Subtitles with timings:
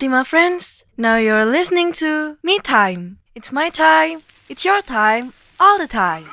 [0.00, 3.20] Ultima friends, now you're listening to Me Time.
[3.36, 6.24] It's my time, it's your time, all the time.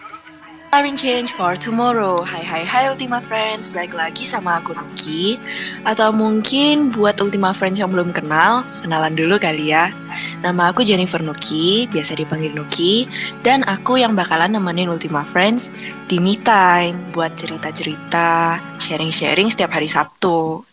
[0.71, 2.23] Inspiring change for tomorrow.
[2.23, 5.35] Hai hai hai Ultima Friends, balik lagi sama aku Nuki.
[5.83, 9.91] Atau mungkin buat Ultima Friends yang belum kenal, kenalan dulu kali ya.
[10.39, 13.03] Nama aku Jennifer Nuki, biasa dipanggil Nuki.
[13.43, 15.75] Dan aku yang bakalan nemenin Ultima Friends
[16.07, 20.66] di Me Time buat cerita-cerita, sharing-sharing setiap hari Sabtu.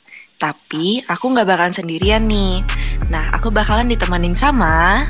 [0.45, 2.61] Tapi aku nggak bakalan sendirian nih.
[3.09, 5.09] Nah, aku bakalan ditemenin sama...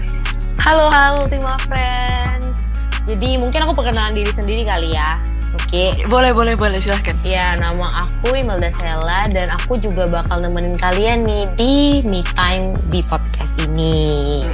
[0.62, 2.62] Halo, halo Ultima Friends.
[3.02, 5.18] Jadi mungkin aku perkenalan diri sendiri kali ya.
[5.58, 6.06] Oke.
[6.06, 7.18] Boleh, boleh, boleh, silahkan.
[7.26, 11.74] Ya, nama aku Imelda Sela dan aku juga bakal nemenin kalian nih di
[12.06, 14.46] Me Time di podcast ini.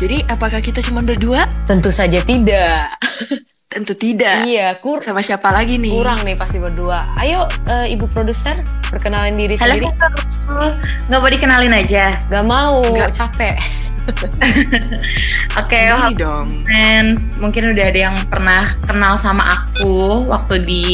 [0.00, 1.44] Jadi, apakah kita cuma berdua?
[1.68, 2.96] Tentu saja tidak.
[3.72, 4.44] Tentu tidak.
[4.44, 5.88] iya, kur Sama siapa lagi nih?
[5.90, 7.08] kurang nih pasti berdua.
[7.16, 8.52] Ayo, eh, Ibu produser,
[8.86, 9.88] perkenalin diri Halo, sendiri.
[11.08, 12.12] nggak mau dikenalin aja.
[12.28, 13.10] Gak mau, Nggak.
[13.10, 13.56] capek.
[15.56, 16.66] Oke, halo dong.
[16.66, 17.38] friends.
[17.38, 20.84] Mungkin udah ada yang pernah kenal sama aku waktu di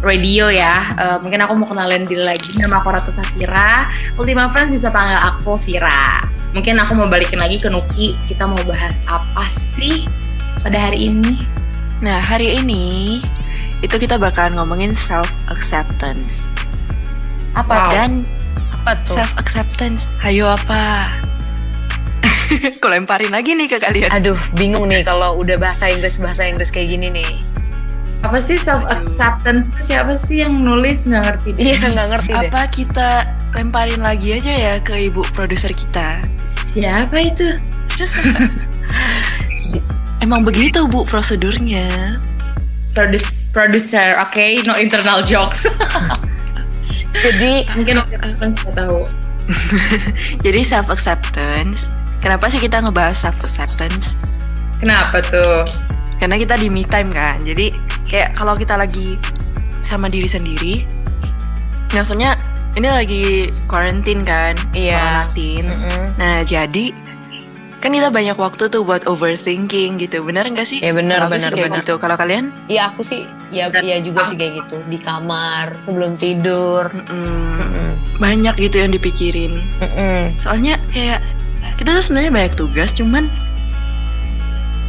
[0.00, 0.82] radio ya.
[0.92, 2.58] Eh, mungkin aku mau kenalin diri lagi.
[2.58, 3.86] Nama aku Ratu Safira.
[4.16, 6.26] Ultima Friends bisa panggil aku Vira.
[6.50, 8.18] Mungkin aku mau balikin lagi ke Nuki.
[8.26, 10.04] Kita mau bahas apa sih
[10.58, 11.61] pada hari ini?
[12.02, 13.22] Nah, hari ini
[13.78, 16.50] itu kita bakalan ngomongin self acceptance.
[17.54, 17.90] Apa Wow.
[17.94, 18.12] Dan
[18.82, 19.22] Apa tuh?
[19.22, 21.14] self acceptance, hayo apa?
[22.78, 24.10] Aku lemparin lagi nih ke kalian.
[24.10, 27.30] Aduh, bingung nih kalau udah bahasa Inggris bahasa Inggris kayak gini nih.
[28.26, 29.70] Apa sih self acceptance?
[29.78, 31.48] Siapa sih yang nulis nggak ngerti?
[31.54, 32.50] Iya, nggak ngerti deh.
[32.50, 33.08] Apa kita
[33.54, 36.18] lemparin lagi aja ya ke ibu produser kita?
[36.66, 37.46] Siapa itu?
[40.22, 42.16] Emang begitu bu prosedurnya.
[42.94, 45.66] Produce, producer, oke, no internal jokes.
[47.26, 48.06] Jadi Mungkin
[48.38, 49.02] Friends nggak tahu.
[50.46, 51.98] Jadi self acceptance.
[52.22, 54.14] Kenapa sih kita ngebahas self acceptance?
[54.78, 55.66] Kenapa tuh?
[56.22, 57.42] Karena kita di me time kan.
[57.42, 57.74] Jadi
[58.06, 59.18] kayak kalau kita lagi
[59.82, 60.86] sama diri sendiri,
[61.90, 62.38] maksudnya
[62.78, 63.24] ini lagi
[63.66, 64.54] quarantine kan?
[64.70, 65.26] Iya.
[65.26, 65.66] Quarantine.
[65.66, 66.04] Mm-mm.
[66.14, 66.94] Nah jadi
[67.82, 70.22] kan kita banyak waktu tuh buat overthinking gitu.
[70.22, 70.78] Bener nggak sih?
[70.78, 71.78] Ya, bener, sih bener, bener.
[71.82, 71.98] gitu.
[71.98, 72.54] Kalau kalian?
[72.70, 76.86] ya aku sih ya ya juga sih kayak gitu di kamar sebelum tidur.
[76.94, 77.26] mm,
[77.58, 77.90] Mm-mm.
[78.22, 79.58] banyak gitu yang dipikirin.
[79.82, 80.30] Mm-mm.
[80.38, 81.18] Soalnya kayak
[81.74, 83.26] kita tuh sebenarnya banyak tugas, cuman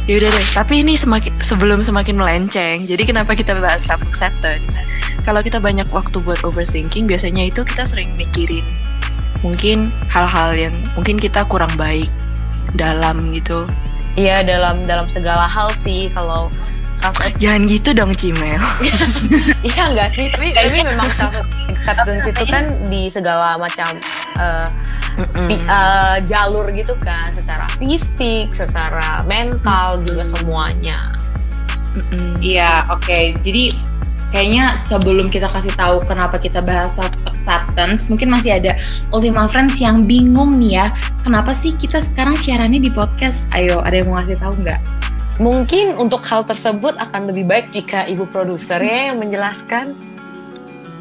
[0.06, 0.46] ya udah deh.
[0.54, 2.86] Tapi ini semakin sebelum semakin melenceng.
[2.86, 4.78] Jadi kenapa kita bahas self acceptance?
[5.26, 8.62] Kalau kita banyak waktu buat overthinking, biasanya itu kita sering mikirin
[9.44, 12.08] mungkin hal-hal yang mungkin kita kurang baik
[12.74, 13.66] dalam gitu.
[14.14, 16.46] Iya dalam dalam segala hal sih kalau
[17.02, 18.62] self Jangan gitu dong Cimel.
[19.74, 21.34] Iya enggak sih, tapi tapi memang self
[21.66, 23.88] acceptance itu kan di segala macam
[24.38, 24.66] eh,
[25.50, 30.98] pi- eh, jalur gitu kan, secara fisik, secara mental juga semuanya.
[32.42, 33.38] Iya, oke.
[33.42, 33.70] Jadi
[34.30, 38.72] kayaknya sebelum kita kasih tahu kenapa kita bahas self acceptance, mungkin masih ada
[39.12, 40.86] Ultima Friends yang bingung nih ya,
[41.20, 43.52] kenapa sih kita sekarang siarannya di podcast?
[43.52, 44.80] Ayo, ada yang mau ngasih tahu nggak?
[45.44, 49.92] Mungkin untuk hal tersebut akan lebih baik jika ibu produser ya yang menjelaskan.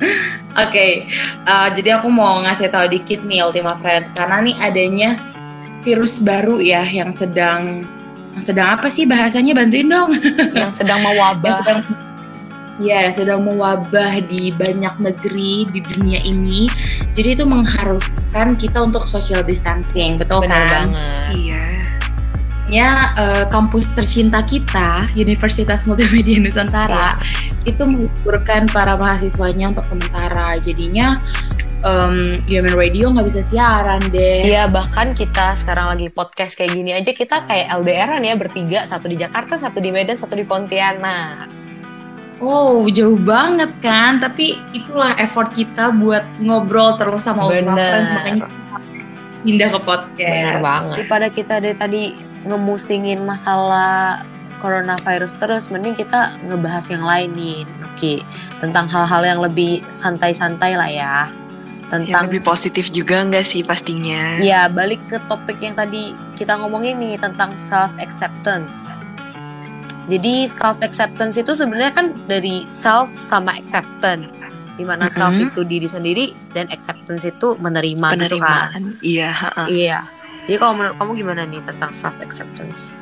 [0.67, 1.07] Oke,
[1.47, 5.09] eh, jadi aku mau ngasih tahu dikit nih Ultima Friends karena nih adanya
[5.79, 7.87] virus baru ya yang sedang
[8.33, 10.11] yang sedang apa sih bahasanya bantuin dong?
[10.57, 11.61] yang sedang yang mewabah.
[11.61, 11.81] sedang
[12.81, 16.65] ya sedang mewabah di banyak negeri di dunia ini.
[17.13, 20.69] Jadi itu mengharuskan kita untuk social distancing, betul Benar kan?
[20.89, 21.29] banget.
[21.37, 21.65] Iya.
[22.71, 22.89] Ya
[23.19, 27.19] eh, kampus tercinta kita, Universitas Multimedia Nusantara,
[27.67, 30.57] itu meliburkan para mahasiswanya untuk sementara.
[30.57, 31.21] Jadinya
[31.83, 34.47] em Human Radio nggak bisa siaran deh.
[34.47, 39.11] Iya bahkan kita sekarang lagi podcast kayak gini aja kita kayak LDRan ya bertiga satu
[39.11, 41.62] di Jakarta satu di Medan satu di Pontianak.
[42.43, 44.19] Oh, jauh banget kan?
[44.19, 47.71] Tapi itulah effort kita buat ngobrol terus sama Bener.
[47.71, 48.43] Friends, makanya
[49.47, 50.35] pindah ke podcast.
[50.35, 50.95] Benar banget.
[50.99, 52.03] Daripada kita dari tadi
[52.43, 54.27] ngemusingin masalah
[54.59, 58.15] coronavirus terus, mending kita ngebahas yang lain nih, Nuki.
[58.59, 61.15] Tentang hal-hal yang lebih santai-santai lah ya.
[61.87, 64.39] Yang Tentang lebih positif juga nggak sih pastinya?
[64.39, 69.05] Ya, balik ke topik yang tadi kita ngomongin nih tentang self acceptance.
[70.03, 74.43] Jadi self acceptance itu sebenarnya kan dari self sama acceptance.
[74.73, 75.53] Di mana self Mhm.
[75.53, 78.71] itu diri sendiri dan acceptance itu menerima gitu kan.
[78.73, 78.81] Penerimaan.
[78.99, 79.29] Iya.
[79.31, 79.63] ha-ha.
[79.69, 79.99] Iya.
[80.43, 82.97] Jadi kalau menurut kamu gimana nih tentang self acceptance?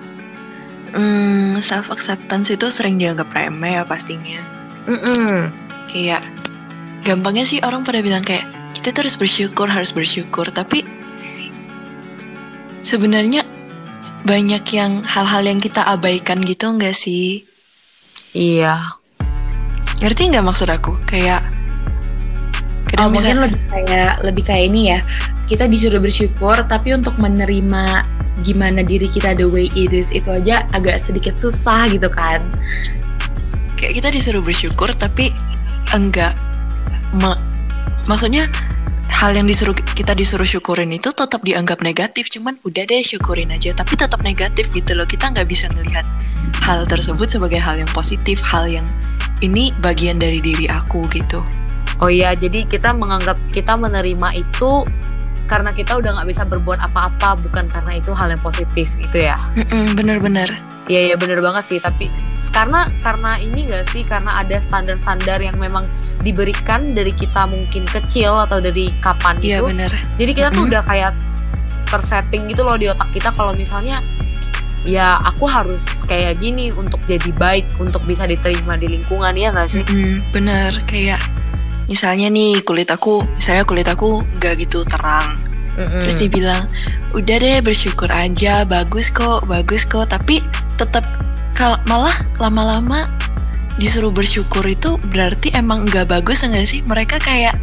[0.91, 4.43] Hmm, self acceptance itu sering dianggap remeh ya pastinya.
[4.85, 5.49] Mm-mm.
[5.87, 6.21] Kayak
[7.01, 8.45] gampangnya sih orang pada bilang kayak
[8.77, 10.83] kita tuh harus bersyukur, harus bersyukur, tapi
[12.81, 13.40] sebenarnya
[14.21, 17.45] banyak yang hal-hal yang kita abaikan gitu nggak sih?
[18.31, 18.97] Iya.
[20.01, 20.97] Ngerti nggak maksud aku?
[21.05, 21.45] Kayak
[22.97, 24.99] oh, mungkin lebih kayak lebih kayak ini ya.
[25.49, 28.07] Kita disuruh bersyukur, tapi untuk menerima
[28.41, 32.41] gimana diri kita the way it is itu aja agak sedikit susah gitu kan.
[33.75, 35.33] Kayak kita disuruh bersyukur, tapi
[35.91, 36.33] enggak.
[37.19, 37.35] Ma
[38.07, 38.47] maksudnya
[39.11, 43.75] hal yang disuruh kita disuruh syukurin itu tetap dianggap negatif cuman udah deh syukurin aja
[43.75, 45.05] tapi tetap negatif gitu loh.
[45.05, 46.07] Kita nggak bisa melihat
[46.63, 48.87] hal tersebut sebagai hal yang positif hal yang
[49.43, 51.43] ini bagian dari diri aku gitu.
[52.01, 54.87] Oh iya jadi kita menganggap kita menerima itu
[55.45, 59.37] karena kita udah nggak bisa berbuat apa-apa bukan karena itu hal yang positif itu ya?
[59.93, 62.11] Bener-bener Iya iya bener banget sih tapi
[62.51, 65.87] karena karena ini gak sih karena ada standar-standar yang memang
[66.25, 69.71] diberikan dari kita mungkin kecil atau dari kapan iya, itu.
[69.71, 69.91] bener.
[70.19, 70.71] Jadi kita tuh mm -hmm.
[70.73, 71.11] udah kayak
[71.87, 74.03] tersetting gitu loh di otak kita kalau misalnya
[74.81, 79.69] ya aku harus kayak gini untuk jadi baik untuk bisa diterima di lingkungan ya gak
[79.69, 79.85] sih?
[79.87, 81.21] Mm -hmm, bener kayak
[81.87, 85.37] misalnya nih kulit aku saya kulit aku nggak gitu terang.
[85.77, 86.01] Mm -hmm.
[86.03, 86.63] Terus dibilang
[87.15, 90.41] udah deh bersyukur aja bagus kok bagus kok tapi
[90.81, 91.05] tetap
[91.53, 93.05] kal malah lama-lama
[93.77, 96.81] disuruh bersyukur itu berarti emang nggak bagus enggak sih?
[96.81, 97.53] Mereka kayak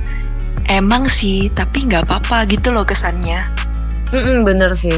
[0.70, 3.43] emang sih tapi nggak apa-apa gitu loh kesannya.
[4.15, 4.94] Mm -mm, bener sih.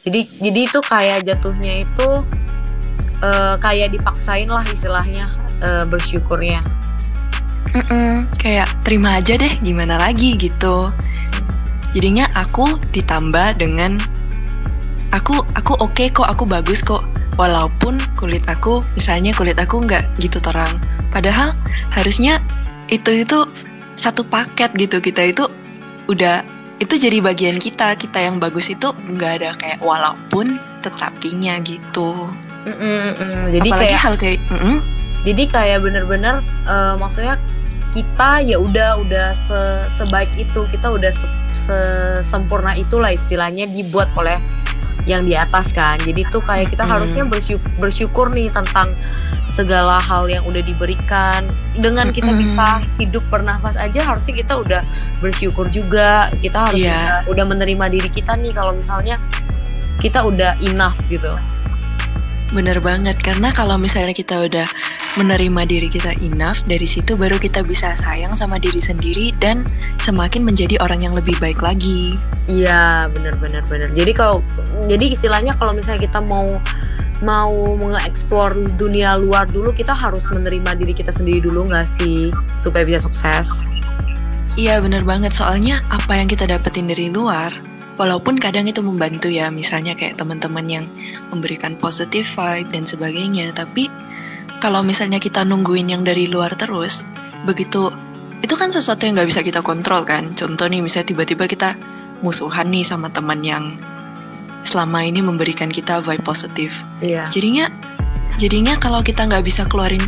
[0.00, 2.08] Jadi jadi itu kayak jatuhnya itu
[3.20, 5.28] uh, kayak dipaksain lah istilahnya
[5.60, 6.64] uh, bersyukurnya.
[7.76, 10.88] Mm -mm, kayak terima aja deh gimana lagi gitu.
[11.92, 14.00] Jadinya aku ditambah dengan
[15.10, 17.02] aku aku oke okay kok aku bagus kok
[17.38, 20.70] walaupun kulit aku misalnya kulit aku nggak gitu terang
[21.10, 21.54] padahal
[21.94, 22.38] harusnya
[22.90, 23.46] itu itu
[23.94, 25.44] satu paket gitu kita itu
[26.10, 26.42] udah
[26.80, 32.26] itu jadi bagian kita kita yang bagus itu nggak ada kayak walaupun tetapinya gitu
[32.64, 33.42] mm -mm, mm.
[33.52, 34.76] jadi Apalagi kayak hal kayak mm -mm.
[35.28, 36.34] jadi kayak bener-bener
[36.64, 37.36] uh, maksudnya
[37.90, 39.60] kita ya udah udah se
[39.98, 41.78] sebaik itu kita udah se, se
[42.22, 44.38] sempurna itulah istilahnya dibuat oleh
[45.10, 46.92] yang di atas kan jadi tuh kayak kita hmm.
[46.94, 48.94] harusnya bersyukur, bersyukur nih tentang
[49.50, 52.38] segala hal yang udah diberikan dengan kita hmm.
[52.38, 54.82] bisa hidup bernafas aja harusnya kita udah
[55.18, 57.26] bersyukur juga kita harus yeah.
[57.26, 59.18] udah, udah menerima diri kita nih kalau misalnya
[59.98, 61.34] kita udah enough gitu
[62.50, 64.66] Bener banget, karena kalau misalnya kita udah
[65.14, 69.62] menerima diri kita enough, dari situ baru kita bisa sayang sama diri sendiri dan
[70.02, 72.18] semakin menjadi orang yang lebih baik lagi.
[72.50, 73.94] Iya, bener bener bener.
[73.94, 74.42] Jadi kalau
[74.90, 76.58] jadi istilahnya kalau misalnya kita mau
[77.22, 82.82] mau mengeksplor dunia luar dulu, kita harus menerima diri kita sendiri dulu nggak sih supaya
[82.82, 83.70] bisa sukses?
[84.58, 87.69] Iya bener banget, soalnya apa yang kita dapetin dari luar
[88.00, 90.86] Walaupun kadang itu membantu ya, misalnya kayak teman-teman yang
[91.28, 93.92] memberikan positive vibe dan sebagainya, tapi
[94.56, 97.04] kalau misalnya kita nungguin yang dari luar terus,
[97.44, 97.92] begitu
[98.40, 100.32] itu kan sesuatu yang nggak bisa kita kontrol kan.
[100.32, 101.76] Contoh nih, misalnya tiba-tiba kita
[102.24, 103.76] musuhan nih sama teman yang
[104.56, 106.80] selama ini memberikan kita vibe positif.
[107.04, 107.28] Iya.
[107.28, 107.68] Jadinya,
[108.40, 110.00] jadinya kalau kita nggak bisa keluarin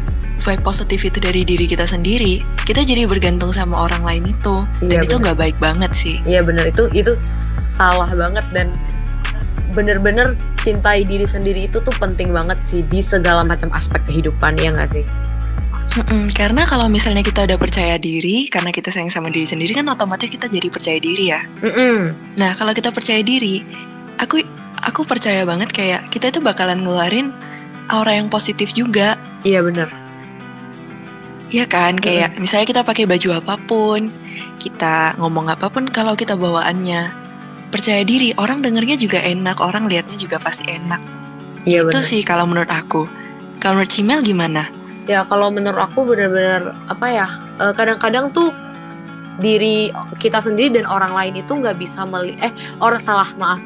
[0.42, 5.00] vibe positif itu dari diri kita sendiri, kita jadi bergantung sama orang lain itu, dan
[5.00, 6.18] iya, itu nggak baik banget sih.
[6.26, 8.74] Iya bener itu itu salah banget dan
[9.72, 14.74] bener-bener cintai diri sendiri itu tuh penting banget sih di segala macam aspek kehidupan ya
[14.74, 15.06] nggak sih?
[15.92, 19.84] Mm-mm, karena kalau misalnya kita udah percaya diri, karena kita sayang sama diri sendiri kan
[19.92, 21.40] otomatis kita jadi percaya diri ya.
[21.60, 21.96] Mm-mm.
[22.40, 23.60] Nah kalau kita percaya diri,
[24.16, 24.40] aku
[24.80, 27.28] aku percaya banget kayak kita itu bakalan ngeluarin
[27.92, 29.20] aura yang positif juga.
[29.44, 30.01] Iya bener.
[31.52, 32.40] Iya kan, kayak hmm.
[32.40, 34.08] misalnya kita pakai baju apa pun,
[34.56, 37.12] kita ngomong apa pun, kalau kita bawaannya
[37.68, 41.00] percaya diri, orang dengernya juga enak, orang liatnya juga pasti enak.
[41.68, 43.04] Iya Itu sih kalau menurut aku.
[43.60, 44.72] Kalau menurut Cimel gimana?
[45.04, 47.28] Ya kalau menurut aku benar-benar apa ya,
[47.60, 48.48] eh, kadang-kadang tuh
[49.36, 53.60] diri kita sendiri dan orang lain itu nggak bisa melihat, eh orang salah maaf,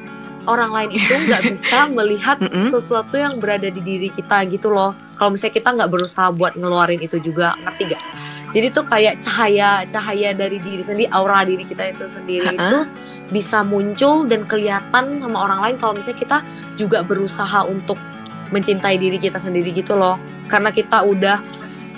[0.51, 2.43] orang lain itu nggak bisa melihat
[2.75, 7.01] sesuatu yang berada di diri kita gitu loh kalau misalnya kita nggak berusaha buat ngeluarin
[7.01, 8.03] itu juga ngerti gak
[8.55, 12.57] jadi tuh kayak cahaya cahaya dari diri sendiri aura diri kita itu sendiri uh-uh.
[12.57, 12.79] itu
[13.35, 16.39] bisa muncul dan kelihatan sama orang lain kalau misalnya kita
[16.79, 17.99] juga berusaha untuk
[18.55, 21.43] mencintai diri kita sendiri gitu loh karena kita udah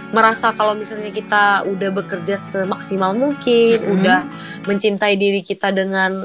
[0.09, 3.95] merasa kalau misalnya kita udah bekerja semaksimal mungkin mm-hmm.
[4.01, 4.21] udah
[4.65, 6.25] mencintai diri kita dengan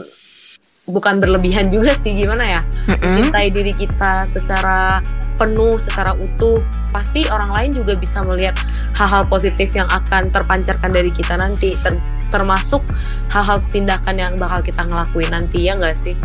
[0.88, 3.00] bukan berlebihan juga sih gimana ya mm-hmm.
[3.04, 5.04] mencintai diri kita secara
[5.36, 6.62] penuh secara utuh
[6.94, 8.54] pasti orang lain juga bisa melihat
[8.94, 11.98] hal-hal positif yang akan terpancarkan dari kita nanti ter
[12.30, 12.82] termasuk
[13.30, 16.18] hal-hal tindakan yang bakal kita ngelakuin nanti ya nggak sih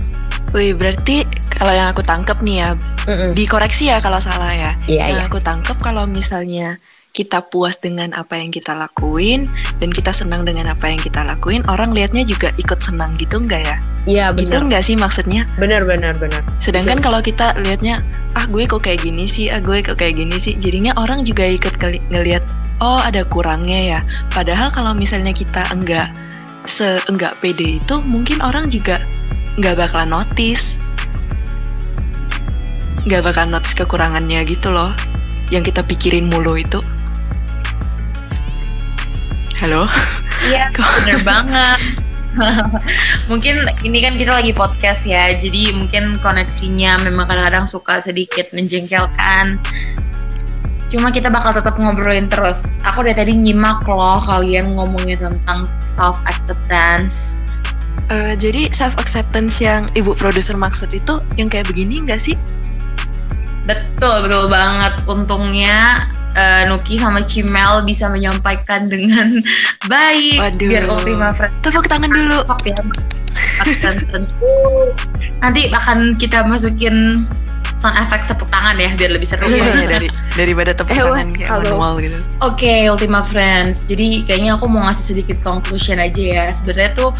[0.56, 2.70] Wih, berarti kalau yang aku tangkep nih ya,
[3.04, 3.36] Mm-mm.
[3.36, 4.72] dikoreksi ya kalau salah ya.
[4.88, 5.28] Iya, yang iya.
[5.28, 6.80] aku tangkep kalau misalnya
[7.12, 9.44] kita puas dengan apa yang kita lakuin
[9.76, 13.60] dan kita senang dengan apa yang kita lakuin, orang liatnya juga ikut senang gitu enggak
[13.60, 13.76] ya?
[14.08, 14.64] Iya Gitu benar.
[14.64, 15.44] enggak sih maksudnya?
[15.60, 16.40] Benar benar benar.
[16.56, 18.00] Sedangkan kalau kita liatnya,
[18.32, 21.44] ah gue kok kayak gini sih, ah gue kok kayak gini sih, jadinya orang juga
[21.44, 21.76] ikut
[22.08, 22.40] ngeliat,
[22.80, 24.00] oh ada kurangnya ya.
[24.32, 26.08] Padahal kalau misalnya kita enggak
[26.64, 28.96] se enggak pede itu, mungkin orang juga
[29.60, 30.80] nggak bakalan notice,
[33.04, 34.96] nggak bakalan notice kekurangannya gitu loh,
[35.52, 36.80] yang kita pikirin mulu itu.
[39.60, 39.84] Halo,
[40.48, 40.72] Iya,
[41.04, 42.07] bener banget.
[43.30, 49.58] mungkin ini kan kita lagi podcast ya, jadi mungkin koneksinya memang kadang-kadang suka sedikit menjengkelkan.
[50.88, 52.80] Cuma kita bakal tetap ngobrolin terus.
[52.80, 57.36] Aku dari tadi nyimak loh kalian ngomongin tentang self acceptance.
[58.08, 62.36] Eh, jadi self acceptance yang ibu produser maksud itu yang kayak begini nggak sih?
[63.68, 65.04] Betul, betul banget.
[65.04, 69.42] Untungnya eh, Nuki sama Cimel bisa menyampaikan dengan
[69.92, 70.38] baik.
[70.38, 70.68] Waduh.
[70.70, 72.38] Biar Ultima Friends Tepuk tangan dulu.
[72.62, 72.78] Ya.
[75.42, 77.26] Nanti akan kita masukin
[77.78, 79.46] sound effect tepuk tangan ya biar lebih seru.
[79.46, 80.08] Iya, dari
[80.40, 81.62] daripada tepuk Eh, tangan kayak halo.
[81.78, 82.18] manual gitu.
[82.42, 83.86] Oke, Ultima Friends.
[83.86, 86.44] Jadi kayaknya aku mau ngasih sedikit conclusion aja ya.
[86.50, 87.10] Sebenarnya tuh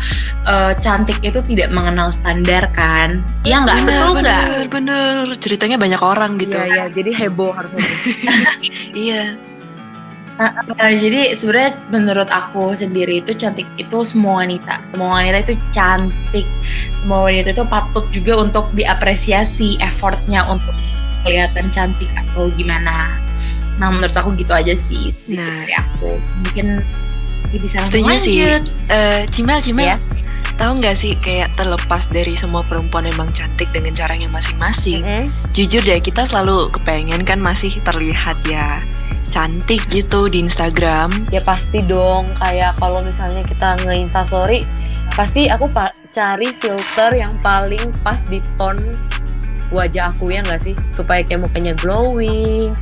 [0.45, 3.23] eh, cantik itu tidak mengenal standar kan?
[3.47, 3.77] Iya nggak?
[3.87, 4.15] Betul nggak?
[4.19, 5.15] bener, bener.
[5.39, 6.59] Ceritanya banyak orang gitu.
[6.59, 6.85] Iya iya.
[6.91, 7.95] Jadi heboh harus heboh.
[10.39, 10.55] Iya.
[10.71, 14.87] Nah, jadi sebenarnya menurut aku sendiri itu cantik itu semua wanita.
[14.87, 16.47] Semua wanita itu cantik.
[17.03, 20.71] Semua wanita itu patut juga untuk diapresiasi effortnya untuk
[21.27, 23.19] kelihatan cantik atau gimana.
[23.83, 25.59] Nah menurut aku gitu aja sih sedikit Nah.
[25.67, 26.11] dari aku.
[26.47, 26.67] Mungkin
[27.59, 28.37] bisa Setuju sih.
[28.91, 30.23] Eh, Cimel, Cimel, yes.
[30.55, 35.03] tahu nggak sih kayak terlepas dari semua perempuan emang cantik dengan caranya masing-masing.
[35.03, 35.27] Mm-mm.
[35.51, 38.83] Jujur deh, kita selalu kepengen kan masih terlihat ya
[39.29, 41.31] cantik gitu di Instagram.
[41.33, 42.33] Ya pasti dong.
[42.41, 44.65] Kayak kalau misalnya kita nge-insta story,
[45.13, 48.81] pasti aku pa- cari filter yang paling pas di tone
[49.69, 52.73] wajah aku ya nggak sih supaya kayak mukanya glowing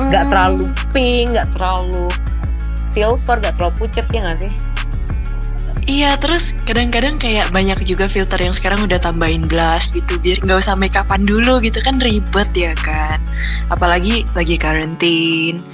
[0.00, 2.08] nggak terlalu pink nggak terlalu
[2.88, 4.52] silver nggak terlalu pucet ya nggak sih
[5.88, 10.58] Iya, terus kadang-kadang kayak banyak juga filter yang sekarang udah tambahin blush gitu biar nggak
[10.60, 13.20] usah make upan dulu gitu kan ribet ya kan.
[13.72, 15.64] Apalagi lagi karantin,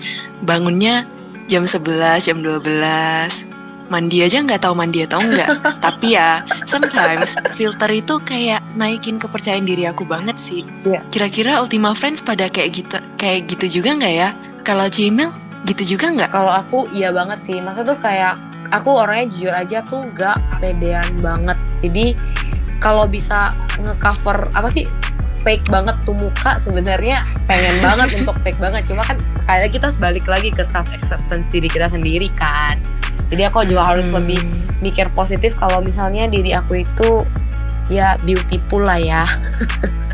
[0.42, 1.06] bangunnya
[1.50, 3.54] jam 11, jam 12.
[3.86, 5.46] Mandi aja nggak tahu mandi atau enggak.
[5.86, 10.66] Tapi ya, sometimes filter itu kayak naikin kepercayaan diri aku banget sih.
[10.82, 11.06] Iya.
[11.06, 14.28] Kira-kira Ultima Friends pada kayak gitu kayak gitu juga nggak ya?
[14.66, 16.30] Kalau Gmail gitu juga nggak?
[16.30, 18.38] kalau aku iya banget sih masa tuh kayak
[18.70, 21.58] aku orangnya jujur aja tuh gak pedean banget.
[21.82, 22.16] Jadi
[22.78, 24.84] kalau bisa ngecover apa sih
[25.42, 28.82] fake banget tuh muka sebenarnya pengen banget untuk fake banget.
[28.90, 32.78] Cuma kan sekali lagi kita harus balik lagi ke self acceptance diri kita sendiri kan.
[33.30, 34.22] Jadi aku juga harus Hmm.
[34.22, 34.38] lebih
[34.78, 37.24] mikir positif kalau misalnya diri aku itu
[37.88, 39.24] ya beautiful lah ya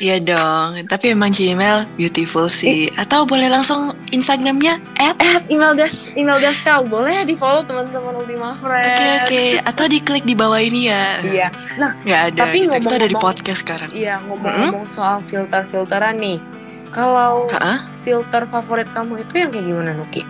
[0.00, 2.88] Iya dong, tapi emang Gmail beautiful sih.
[2.96, 6.88] Atau boleh langsung Instagramnya at eh email dash email dash Shell.
[6.88, 11.20] boleh ya di follow teman-teman Ultima Oke Friends oke, atau diklik di bawah ini ya.
[11.20, 12.40] iya nah Nggak ada.
[12.48, 12.80] Tapi gitu.
[12.80, 13.90] itu ada di podcast sekarang.
[13.92, 16.40] Iya ngomong-ngomong soal filter-filteran nih.
[16.90, 17.46] Kalau
[18.02, 20.26] filter favorit kamu itu yang kayak gimana Nuki?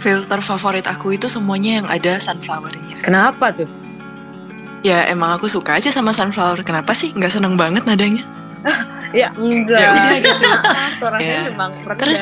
[0.00, 3.02] Filter favorit aku itu semuanya yang ada sunflowernya.
[3.06, 3.77] Kenapa tuh?
[4.80, 6.62] Ya emang aku suka aja sama sunflower.
[6.62, 7.10] Kenapa sih?
[7.10, 8.24] Nggak seneng banget nadanya.
[9.16, 9.80] Ya enggak.
[9.80, 10.48] Ya udah gitu.
[11.00, 11.40] Suaranya Ya.
[11.48, 11.96] memang rendah.
[11.96, 12.20] Terus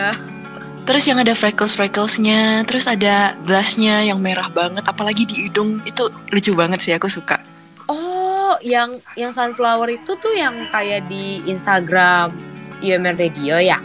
[0.86, 6.54] Terus yang ada freckles-freckles-nya, terus ada blushnya yang merah banget, apalagi di hidung itu lucu
[6.54, 7.42] banget sih aku suka.
[7.86, 12.30] oh, yang yang sunflower itu tuh yang kayak di Instagram
[12.78, 13.82] UMR Radio ya?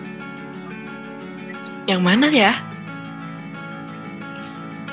[1.90, 2.54] Yang mana ya?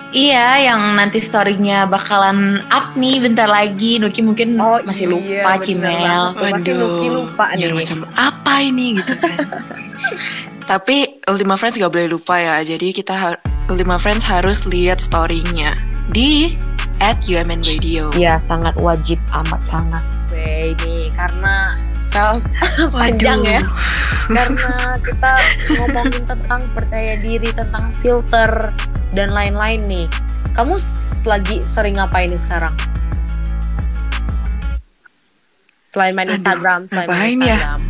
[0.08, 4.00] Iya, yang nanti story-nya bakalan up nih bentar lagi.
[4.00, 6.24] Nuki mungkin masih lupa iya, bener Cimel.
[6.32, 7.76] Pasti Nuki lupa ya nih.
[7.76, 9.36] macam apa ini gitu kan.
[10.70, 10.96] Tapi
[11.28, 12.56] Ultima Friends gak boleh lupa ya.
[12.64, 15.76] Jadi kita har- Ultima Friends harus lihat story-nya
[16.08, 16.56] di
[16.98, 18.08] at UMN Radio.
[18.16, 20.00] Iya, sangat wajib amat sangat.
[20.28, 22.40] Oke, ini karena self
[22.96, 23.60] panjang ya.
[24.28, 25.32] karena kita
[25.72, 28.72] ngomongin tentang percaya diri, tentang filter
[29.12, 30.06] dan lain-lain nih.
[30.52, 30.74] Kamu
[31.28, 32.74] lagi sering ngapain nih sekarang?
[35.88, 37.56] Selain main Aduh, Instagram, selain main ya?
[37.56, 37.80] Instagram.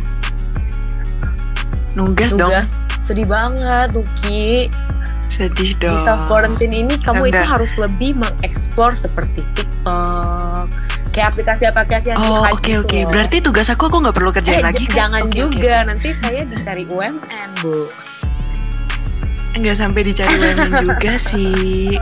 [1.97, 2.49] Nugas dong.
[2.51, 2.67] Tugas
[3.03, 4.69] sedih banget, Nuki.
[5.27, 5.93] Sedih dong.
[5.93, 10.65] Di self quarantine ini kamu itu harus lebih mengeksplor seperti TikTok,
[11.13, 12.99] kayak aplikasi-aplikasi yang Oh oke gitu oke.
[13.11, 14.95] Berarti tugas aku aku nggak perlu kerjain eh, lagi kan?
[15.05, 18.08] jangan Oke, oke, juga nanti saya dicari UMN bu
[19.51, 21.97] Nggak sampai dicari women juga sih.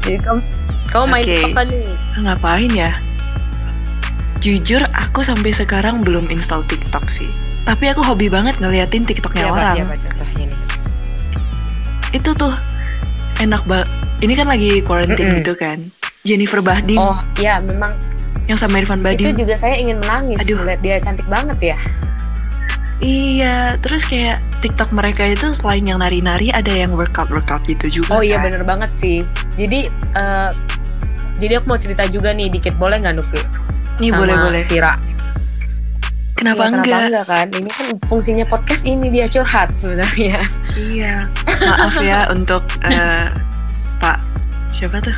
[0.00, 0.40] jadi kamu
[0.88, 1.24] kamu main.
[1.24, 2.90] TikTok kan nih Ngapain ya?
[4.38, 7.30] Jujur aku sampai sekarang belum install TikTok sih.
[7.62, 9.76] Tapi aku hobi banget ngeliatin TikToknya siapa orang.
[9.78, 10.60] siapa contohnya nih
[12.12, 12.50] Itu tuh
[13.38, 13.88] enak banget.
[14.18, 15.38] Ini kan lagi quarantine Mm-mm.
[15.38, 15.78] gitu kan.
[16.22, 17.90] Jennifer Bahdim oh ya memang
[18.46, 19.34] yang sama Irfan itu Bahdim.
[19.36, 20.62] juga saya ingin menangis Aduh.
[20.78, 21.78] dia cantik banget ya
[23.02, 28.14] Iya, terus kayak TikTok mereka itu selain yang nari-nari ada yang workout-workout gitu juga.
[28.14, 28.46] oh iya kan.
[28.46, 29.26] bener banget sih
[29.58, 30.50] jadi eh,
[31.42, 33.42] jadi aku mau cerita juga nih dikit boleh nggak Nuki
[33.98, 34.62] Nih sama boleh boleh.
[34.70, 34.94] Vira
[36.42, 36.84] Kenapa Iya, enggak?
[36.86, 37.46] Kenapa enggak kan?
[37.54, 40.42] Ini kan fungsinya podcast ini dia curhat sebenarnya.
[40.74, 41.30] Iya.
[41.70, 43.30] Maaf ya untuk eh,
[44.02, 44.18] Pak
[44.74, 45.14] siapa tuh?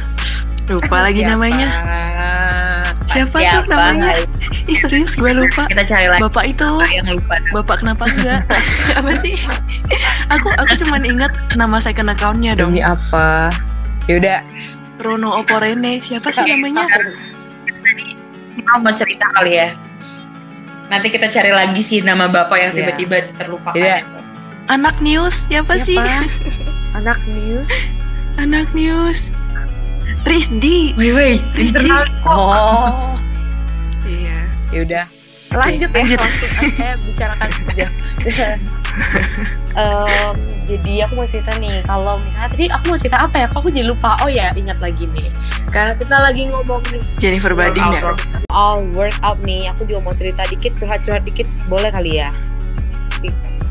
[0.68, 1.32] Lupa lagi Siapa?
[1.32, 1.68] namanya.
[3.08, 3.68] Siapa, tuh Siapa?
[3.72, 4.12] namanya?
[4.64, 5.68] Ih serius gue lupa.
[5.68, 6.68] Kita cari lagi Bapak itu.
[6.88, 7.36] yang lupa.
[7.52, 8.40] Bapak kenapa enggak?
[8.98, 9.36] apa sih?
[10.32, 12.72] Aku aku cuman ingat nama second accountnya dong.
[12.72, 13.52] Demi apa?
[14.08, 14.40] Yaudah,
[15.00, 16.00] Rono Oporene.
[16.00, 16.88] Siapa sih namanya?
[18.56, 19.68] Kita mau cerita kali ya.
[20.88, 22.78] Nanti kita cari lagi sih nama bapak yang Iya.
[22.96, 23.76] tiba-tiba terlupakan.
[23.76, 24.00] Iya.
[24.64, 25.44] Anak news.
[25.48, 26.00] Siapa, sih?
[26.98, 27.68] Anak news.
[28.40, 29.28] Anak news.
[30.24, 30.96] Risdi.
[30.96, 31.40] Wait, wait.
[32.24, 32.32] Kok.
[32.32, 33.12] Oh,
[34.74, 34.82] Iya.
[34.82, 35.06] yaudah.
[35.54, 36.18] Lanjut ya, lanjut.
[36.18, 37.86] langsung saya bicarakan saja.
[39.74, 40.34] Em,
[40.70, 43.46] jadi aku mau cerita nih, kalau misalnya tadi aku mau cerita apa ya?
[43.50, 44.14] Kok aku jadi lupa?
[44.22, 45.34] Oh ya, ingat lagi nih.
[45.70, 48.14] Karena kita lagi ngomongin Jennifer Badim ya.
[48.54, 52.30] All workout nih, aku juga mau cerita dikit, curhat-curhat dikit, boleh kali ya?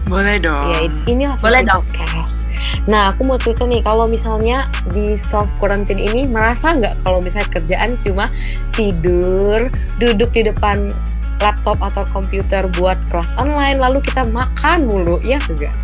[0.07, 0.67] Boleh dong.
[0.69, 1.79] Ya, inilah Boleh dong.
[1.79, 2.45] podcast.
[2.85, 7.49] Nah, aku mau cerita nih, kalau misalnya di self quarantine ini merasa nggak kalau misalnya
[7.49, 8.27] kerjaan cuma
[8.75, 10.91] tidur, duduk di depan
[11.39, 15.75] laptop atau komputer buat kelas online, lalu kita makan mulu, ya enggak?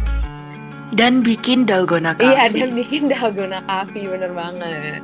[0.96, 2.34] Dan bikin dalgona coffee.
[2.34, 5.02] Iya, dan bikin dalgona coffee, bener banget.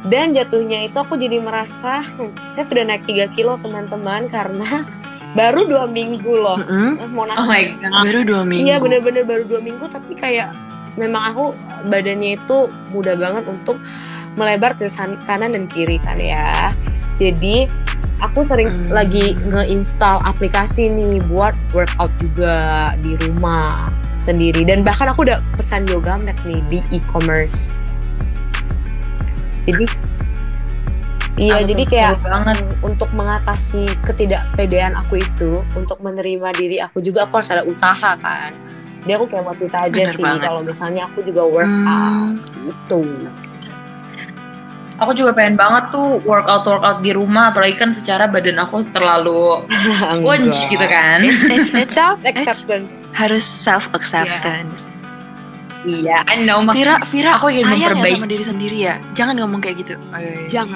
[0.00, 4.88] Dan jatuhnya itu aku jadi merasa, hmm, saya sudah naik 3 kilo teman-teman karena
[5.32, 6.58] baru dua minggu loh.
[6.58, 7.14] Mm-mm.
[7.14, 8.02] Mau Oh my god.
[8.02, 8.66] Baru dua minggu.
[8.66, 10.50] Iya bener-bener baru dua minggu tapi kayak
[10.98, 11.44] memang aku
[11.86, 13.78] badannya itu mudah banget untuk
[14.34, 16.74] melebar ke san- kanan dan kiri kan ya.
[17.14, 17.66] Jadi
[18.18, 18.90] aku sering Hmm.
[18.90, 22.54] lagi nge-install aplikasi nih buat workout juga
[22.98, 27.92] di rumah sendiri dan bahkan aku udah pesan yoga mat nih di e-commerce.
[29.64, 29.84] Jadi
[31.40, 32.60] Iya, jadi kayak banget.
[32.82, 38.52] untuk mengatasi ketidakpedean aku itu, untuk menerima diri aku juga aku harus ada usaha kan.
[39.00, 42.36] Dia aku kayak mau cerita aja Bener sih kalau misalnya aku juga workout Hmm.
[42.60, 43.00] gitu.
[45.00, 49.64] Aku juga pengen banget tuh workout workout di rumah, apalagi kan secara badan aku terlalu
[50.28, 51.24] wunch gitu kan.
[51.24, 53.08] It's, it's, it's Self acceptance.
[53.16, 54.92] harus self acceptance.
[55.80, 56.60] Iya, I know.
[56.68, 58.16] Vira, Vira, Aku ingin sayang ya memperbaiki.
[58.20, 58.94] sama diri sendiri ya.
[59.16, 59.96] Jangan ngomong kayak gitu.
[60.12, 60.68] Oh, iya,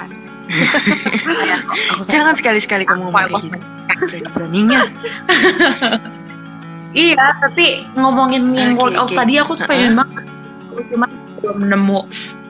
[0.49, 1.57] iya.
[1.59, 1.97] Jangan.
[1.97, 3.57] aku Jangan sekali-sekali kamu ngomong kayak gitu.
[4.05, 4.79] Berani-beraninya.
[6.95, 9.19] Iya, tapi ngomongin yang workout oke.
[9.19, 10.23] tadi aku tuh pengen banget.
[10.87, 11.11] Cuma
[11.43, 11.99] belum nemu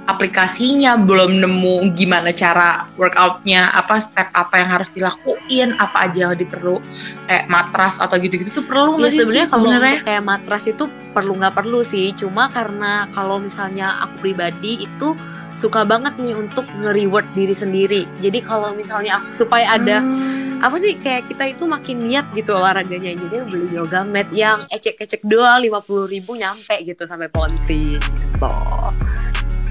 [0.06, 6.38] aplikasinya, belum nemu gimana cara workoutnya, apa step apa yang harus dilakuin, apa aja yang
[6.38, 6.78] diperlu
[7.26, 9.98] kayak matras atau gitu-gitu tuh perlu Ya nggak sih sebenarnya sebenarnya?
[10.06, 12.14] kayak matras itu perlu nggak perlu sih.
[12.14, 15.18] Cuma karena kalau misalnya aku pribadi itu
[15.56, 18.02] suka banget nih untuk nge-reward diri sendiri.
[18.20, 20.60] Jadi kalau misalnya aku supaya ada Hmm.
[20.64, 25.20] apa sih kayak kita itu makin niat gitu olahraganya jadi beli yoga mat yang ecek-ecek
[25.28, 28.56] doang lima puluh ribu nyampe gitu sampai Ponti gitu.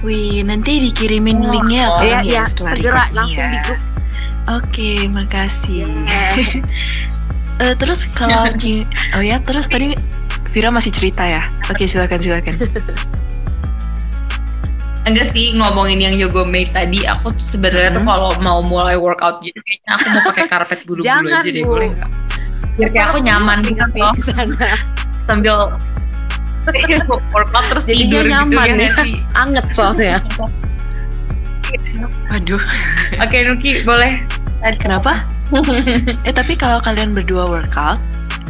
[0.05, 2.05] Wih, nanti dikirimin Oh, linknya oh.
[2.05, 3.81] ya ya setelah segera langsung di grup.
[4.45, 5.89] Oke, makasih.
[7.55, 8.51] Eh, terus kalau
[9.15, 9.95] oh ya, terus tadi
[10.51, 11.47] Vira masih cerita ya.
[11.71, 12.55] Oke, silakan silakan.
[15.05, 18.09] Enggak sih ngomongin yang yoga mat tadi, aku tuh sebenarnya tuh Hmm.
[18.09, 21.69] kalau mau mulai workout gitu kayaknya aku mau pakai karpet bulu-bulu Jangan, aja deh, Bu.
[21.71, 22.11] boleh nggak?
[22.75, 24.69] Biar kayak aku nyaman gitu loh, di sana.
[25.25, 25.57] sambil
[27.37, 28.95] workout terus Jadinya tidur nyaman gitu ya ya.
[29.05, 29.15] sih?
[29.35, 30.17] anget soalnya
[32.29, 32.61] Waduh,
[33.21, 34.13] Oke Nuki boleh.
[34.79, 35.25] kenapa?
[36.29, 38.01] eh tapi kalau kalian berdua workout,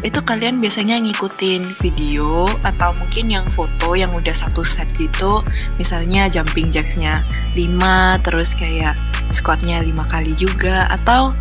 [0.05, 5.41] itu kalian biasanya ngikutin video atau mungkin yang foto yang udah satu set gitu,
[5.81, 7.25] misalnya jumping jacksnya
[7.57, 8.95] 5, terus kayak
[9.33, 11.33] squatnya lima kali juga, atau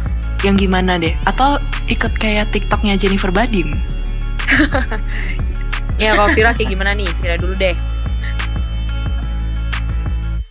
[0.48, 1.12] yang gimana deh?
[1.28, 1.60] Atau
[1.92, 3.76] ikut kayak TikToknya Jennifer Badim?
[6.02, 7.76] ya kalau Vira kayak gimana nih Vira dulu deh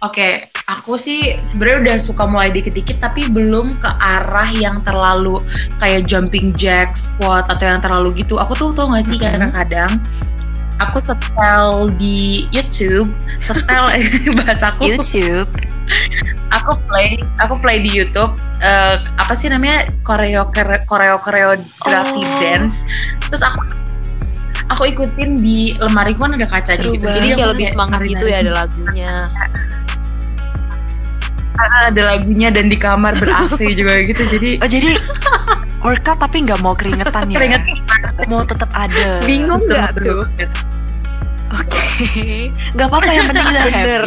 [0.02, 5.42] Oke, aku sih sebenarnya udah suka mulai dikit-dikit tapi belum ke arah yang terlalu
[5.78, 8.38] kayak jumping jack, squat atau yang terlalu gitu.
[8.38, 9.90] Aku tuh tau gak sih kadang-kadang
[10.78, 13.86] aku setel di YouTube, setel
[14.38, 14.86] bahasaku.
[14.88, 15.50] YouTube.
[16.52, 18.32] Aku play, aku play di YouTube.
[18.62, 20.46] eh, apa sih namanya koreo
[20.86, 22.38] koreo koreografi Oh.
[22.38, 22.86] dance.
[23.26, 23.58] Terus aku
[24.70, 27.02] aku ikutin di lemari kan ada kaca Seru gitu.
[27.02, 27.18] banget.
[27.18, 29.14] Jadi kayak lebih semangat gitu ya ada lagunya.
[31.58, 34.22] Ada lagunya dan di kamar ber AC juga gitu.
[34.26, 34.90] Jadi Oh jadi
[35.80, 37.38] workout tapi nggak mau keringetan ya?
[37.38, 37.62] keringet
[38.26, 39.20] Mau tetap ada.
[39.22, 40.22] Bingung nggak tuh?
[41.52, 42.48] Oke.
[42.72, 43.62] Nggak apa-apa yang penting kita.
[43.68, 44.04] Bener.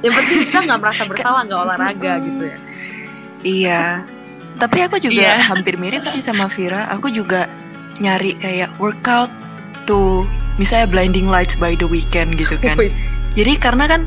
[0.00, 2.56] Yang penting kita nggak merasa bersalah nggak olahraga gitu ya.
[3.38, 3.84] Iya.
[4.58, 5.44] Tapi aku juga Iya.
[5.44, 6.88] hampir mirip sih sama Vira.
[6.90, 7.46] Aku juga
[7.98, 9.30] nyari kayak workout
[9.84, 10.24] tuh
[10.56, 12.74] misalnya Blinding Lights by the Weeknd gitu kan.
[13.30, 14.02] Jadi karena kan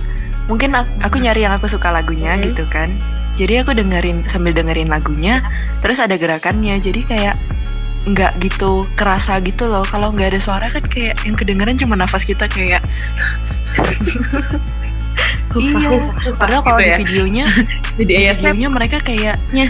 [0.51, 2.41] mungkin ak- aku nyari yang aku suka lagunya Mhm.
[2.45, 2.93] gitu kan.
[3.31, 5.39] Jadi aku dengerin sambil dengerin lagunya,
[5.79, 6.77] terus ada gerakannya.
[6.77, 7.33] Jadi kayak
[8.03, 9.81] nggak gitu kerasa gitu loh.
[9.81, 12.81] Kalau nggak ada suara kan kayak yang kedengeran cuma nafas kita kayak
[15.55, 15.89] iya.
[16.33, 16.97] Padahal kalau Gitu di ya.
[16.97, 17.45] videonya,
[17.99, 19.67] di ya videonya mereka kayak Ya.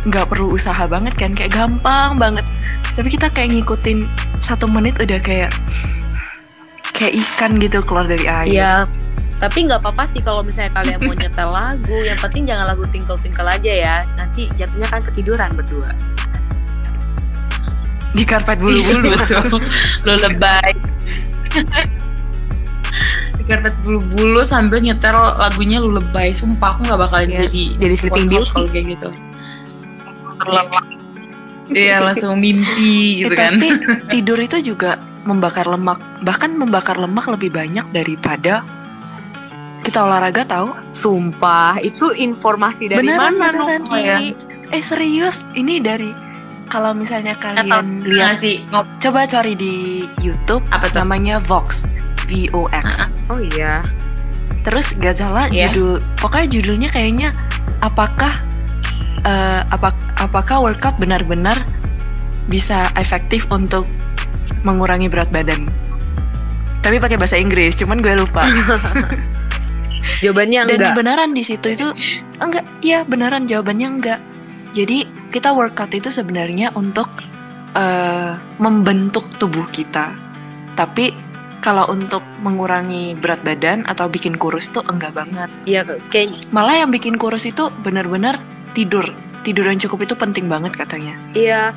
[0.00, 2.44] nggak perlu usaha banget kan, kayak gampang banget.
[2.94, 4.06] Tapi kita kayak ngikutin
[4.40, 5.50] satu menit udah kayak
[6.92, 8.48] kayak ikan gitu keluar dari air.
[8.48, 8.72] Iya.
[9.38, 11.98] Tapi nggak apa-apa sih kalau misalnya kalian mau nyetel lagu.
[12.02, 13.96] Yang penting jangan lagu tinkle-tinkle aja ya.
[14.18, 15.86] Nanti jatuhnya kan ketiduran berdua.
[18.10, 19.14] Di karpet bulu-bulu.
[19.14, 19.62] Betul.
[20.02, 20.74] Lo lebay.
[23.38, 26.34] Di karpet bulu-bulu sambil nyetel lagunya lu lebay.
[26.34, 28.50] Sumpah aku nggak bakal Iya, jadi jadi Sleeping Beauty.
[28.50, 29.08] kalau kayak gitu.
[30.38, 30.84] Terlelap.
[31.68, 33.54] Iya langsung mimpi gitu Eh, kan.
[33.54, 33.68] Tapi
[34.12, 38.64] tidur itu juga membakar lemak, bahkan membakar lemak lebih banyak daripada
[39.88, 40.68] kita olahraga tahu?
[40.92, 43.80] Sumpah, itu informasi dari Beneran, mana beneran.
[43.88, 44.04] Nuki?
[44.04, 44.18] Ya.
[44.68, 46.12] Eh serius, ini dari
[46.68, 48.60] kalau misalnya kalian lihat, sih
[49.00, 51.00] coba cari di YouTube apa tuh?
[51.00, 51.88] namanya Vox,
[52.28, 53.08] V O X.
[53.32, 53.80] Oh iya.
[54.60, 55.72] Terus gak salah Iya.
[55.72, 57.32] judul, pokoknya judulnya kayaknya
[57.80, 58.44] apakah
[59.24, 61.64] eh, apa apakah workout benar-benar
[62.52, 63.88] bisa efektif untuk
[64.68, 65.72] mengurangi berat badan?
[66.84, 68.44] Tapi pakai bahasa Inggris, cuman gue lupa.
[70.18, 70.94] Jawabannya Dan enggak.
[70.94, 71.86] beneran di situ itu
[72.38, 74.20] enggak, iya beneran jawabannya enggak.
[74.70, 77.08] Jadi kita workout itu sebenarnya untuk
[77.72, 80.12] eh, membentuk tubuh kita.
[80.74, 81.10] Tapi
[81.58, 85.50] kalau untuk mengurangi berat badan atau bikin kurus tuh enggak banget.
[85.64, 88.38] Iya, kayak Malah yang bikin kurus itu benar-benar
[88.72, 89.04] tidur.
[89.42, 91.14] Tidur yang cukup itu penting banget katanya.
[91.32, 91.70] iya.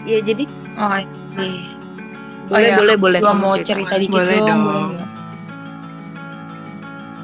[0.00, 0.44] Iya, jadi
[0.80, 1.04] Oh, iya.
[2.48, 3.18] boleh iya, boleh boleh.
[3.20, 3.94] Gua mau cerita.
[3.94, 4.48] dikit Boleh dong.
[4.48, 4.60] dong.
[4.64, 5.09] boleh?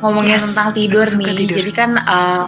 [0.04, 1.37] Ngomongin Yes, tentang tidur suka nih.
[1.40, 1.56] tidur.
[1.64, 2.42] Jadi kan eh,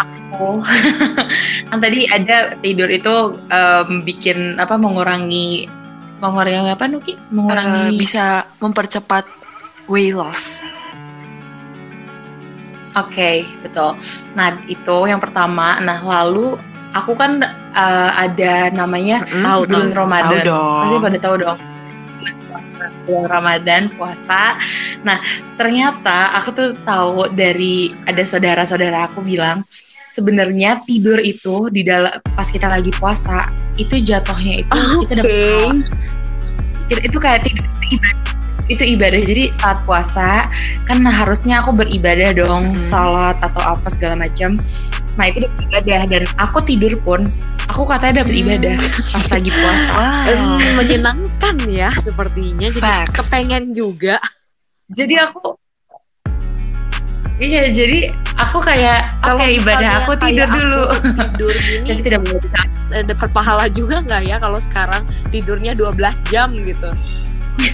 [0.00, 0.64] aku
[1.68, 3.14] kan tadi ada tidur itu
[3.46, 5.68] em, bikin apa mengurangi
[6.18, 7.14] mengurangi apa Nuki?
[7.28, 9.28] Mengurangi bisa mempercepat
[9.86, 10.62] weight loss.
[12.92, 13.96] Oke, betul.
[14.36, 15.80] Nah, itu yang pertama.
[15.80, 16.60] Nah, lalu
[16.92, 17.40] aku kan
[17.72, 19.24] eh, ada namanya.
[19.24, 19.96] Tahu, bulan tahu.
[19.96, 20.28] Ramadan.
[20.28, 20.80] Tahu dong.
[20.80, 21.58] Pasti pada tahu dong.
[23.06, 24.56] Bulan Ramadan, puasa.
[25.02, 25.18] Nah,
[25.58, 29.62] ternyata aku tuh tahu dari ada saudara-saudara aku bilang
[30.12, 33.48] sebenarnya tidur itu di dalam pas kita lagi puasa
[33.80, 35.32] itu jatuhnya itu kita dapat.
[36.92, 38.20] Itu- kayak tidur itu ibadah.
[38.70, 39.20] Itu ibadah.
[39.26, 40.46] Jadi saat puasa
[40.86, 42.80] kan harusnya aku beribadah dong, Mhm.
[42.80, 44.60] salat atau apa segala macam.
[45.12, 47.20] Nah, itu dapat ibadah dan aku tidur pun
[47.64, 48.42] aku katanya dapat Hmm.
[48.48, 48.74] ibadah
[49.12, 49.92] pas lagi puasa.
[49.92, 50.56] Wow.
[50.74, 52.68] Menyenangkan ya sepertinya.
[52.68, 53.16] Jadi Facts.
[53.28, 54.16] kepengen juga.
[54.88, 55.56] jadi aku
[57.40, 60.84] iya jadi aku kayak oke Kalau ibadah misalnya aku kayak tidur aku dulu
[61.16, 62.60] tidur gini jadi tidak boleh bisa
[62.92, 65.96] eh, dapat pahala juga nggak ya kalau sekarang tidurnya 12
[66.28, 66.90] jam gitu.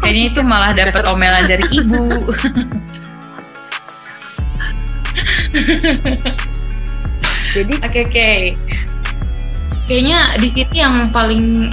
[0.00, 2.30] kayaknya itu malah dapat omelan dari ibu
[7.48, 8.28] Jadi oke oke
[9.88, 11.72] kayaknya di sini yang paling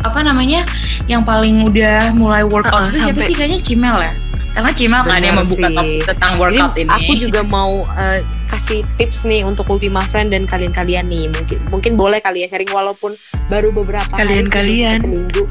[0.00, 0.62] apa namanya
[1.04, 4.12] yang paling udah mulai workout itu siapa sampai- sih kayaknya Cimel ya
[4.50, 8.82] karena Cimel kan yang membuka topik tentang Jadi workout ini aku juga mau eh, kasih
[8.96, 11.30] tips nih untuk Ultima Friend dan kalian-kalian nih.
[11.30, 13.14] Mungkin mungkin boleh kali ya sharing walaupun
[13.46, 14.98] baru beberapa hari Kalian-kalian.
[14.98, 15.42] sih, seminggu.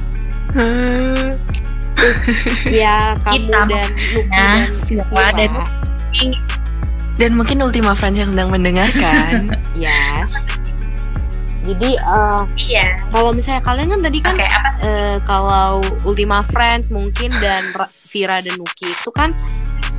[2.68, 4.56] Ya kamu Kita dan Nuki Nah,
[5.32, 5.64] dan Ira.
[7.20, 9.54] Dan mungkin Ultima Friends yang sedang mendengarkan.
[9.80, 10.50] Yes.
[11.64, 16.90] Jadi eh, iya kalau misalnya kalian kan tadi kan oke apa eh, kalau Ultima Friends
[16.90, 19.36] mungkin dan Ra- Vira dan Nuki itu kan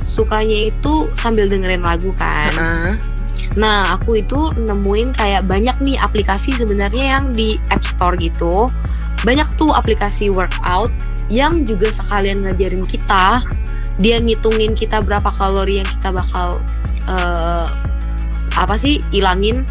[0.03, 2.51] sukanya itu sambil dengerin lagu kan.
[2.51, 2.93] Heeh.
[3.59, 8.71] Nah, aku itu nemuin kayak banyak nih aplikasi sebenarnya yang di App Store gitu.
[9.27, 10.91] Banyak tuh aplikasi workout
[11.27, 13.43] yang juga sekalian ngajarin kita.
[13.99, 16.63] Dia ngitungin kita berapa kalori yang kita bakal
[17.11, 17.67] eh,
[18.53, 19.61] apa sih ilangin?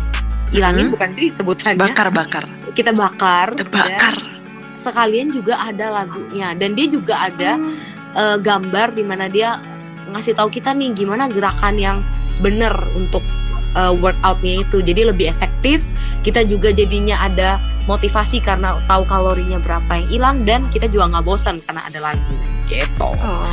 [0.51, 0.95] Ilangin Hmm.
[0.95, 1.79] bukan sih sebutannya.
[1.79, 2.45] Bakar-bakar.
[2.71, 3.55] Kita bakar.
[3.55, 4.15] Terbakar.
[4.19, 7.73] Dan sekalian juga ada lagunya dan dia juga ada Hmm.
[8.11, 9.61] eh, gambar di mana dia
[10.07, 11.99] ngasih tahu kita nih gimana gerakan yang
[12.39, 13.23] bener untuk
[13.71, 15.87] eh, workoutnya itu jadi lebih efektif
[16.21, 21.23] kita juga jadinya ada motivasi karena tahu kalorinya berapa yang hilang dan kita juga nggak
[21.23, 22.35] bosan karena ada lagu
[22.67, 23.47] gitu Oh.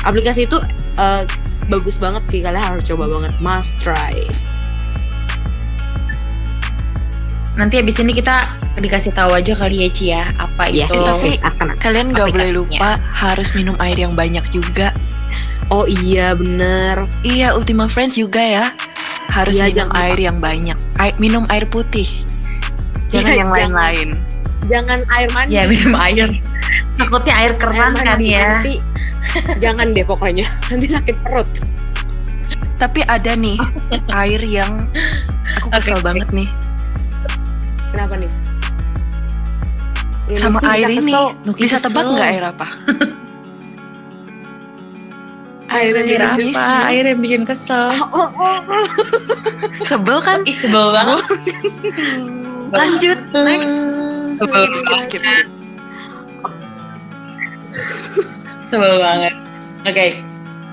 [0.00, 0.56] aplikasi itu
[0.96, 1.28] eh,
[1.64, 4.22] bagus banget sih kalian harus coba banget must try
[7.52, 11.04] Nanti abis ini kita dikasih tahu aja kali ya Ci ya apa yes itu.
[11.04, 14.96] tapi- akan Kalian gak boleh lupa harus minum air yang banyak juga.
[15.68, 18.72] oh iya bener Iya, Ultima Friends juga ya.
[19.28, 20.76] Harus Iya, minum jangan air yang banyak.
[20.96, 22.08] Ai- minum air putih.
[23.08, 23.52] Jangan Iya, yang jangan.
[23.52, 24.08] lain-lain.
[24.62, 26.28] jangan air mandi Ya minum air.
[26.94, 28.40] Takutnya air keran Air kan ya.
[28.56, 28.74] nanti
[29.64, 31.48] jangan deh pokoknya nanti sakit perut
[32.76, 33.58] Tapi ada nih
[34.10, 34.72] air yang
[35.56, 36.04] aku kesel Oke.
[36.04, 36.48] banget nih
[37.92, 38.32] Kenapa nih?
[40.32, 41.12] Ya, sama air bisa ini.
[41.12, 41.24] kesel.
[41.52, 42.66] Bisa tebak nggak air apa?
[45.68, 46.56] Air yang habis.
[46.56, 46.88] apa?
[46.88, 47.92] Air yang bikin kesel.
[48.16, 48.84] Oh, oh, oh.
[49.84, 50.40] Sebel kan?
[50.48, 51.20] Ih sebel banget.
[52.80, 53.76] Lanjut next.
[54.40, 55.46] Sebel Skip skip skip
[58.72, 59.34] Sebel banget.
[59.84, 60.06] Oke.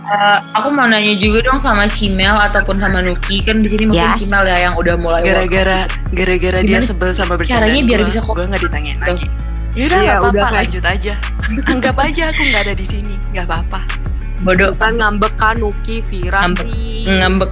[0.02, 4.10] Eh, aku mau nanya juga dong sama Cimel ataupun sama Nuki kan di sini mungkin
[4.10, 4.24] Yes.
[4.24, 8.20] Cimel ya yang udah mulai Gara-gara gara-gara dia sebel sama bercandaan caranya biar gua, bisa
[8.20, 9.06] kok- gua nggak ditanyain Tuh.
[9.14, 9.28] lagi.
[9.70, 11.14] Yaudah Iya, nggak udah apa-apa kayak- lanjut aja.
[11.68, 13.82] Anggap aja aku nggak ada di sini, nggak apa-apa.
[14.40, 16.66] bodoh Kan ngambek kan Nuki, Vira Ngambek.
[16.66, 17.04] sih.
[17.06, 17.52] ngambek.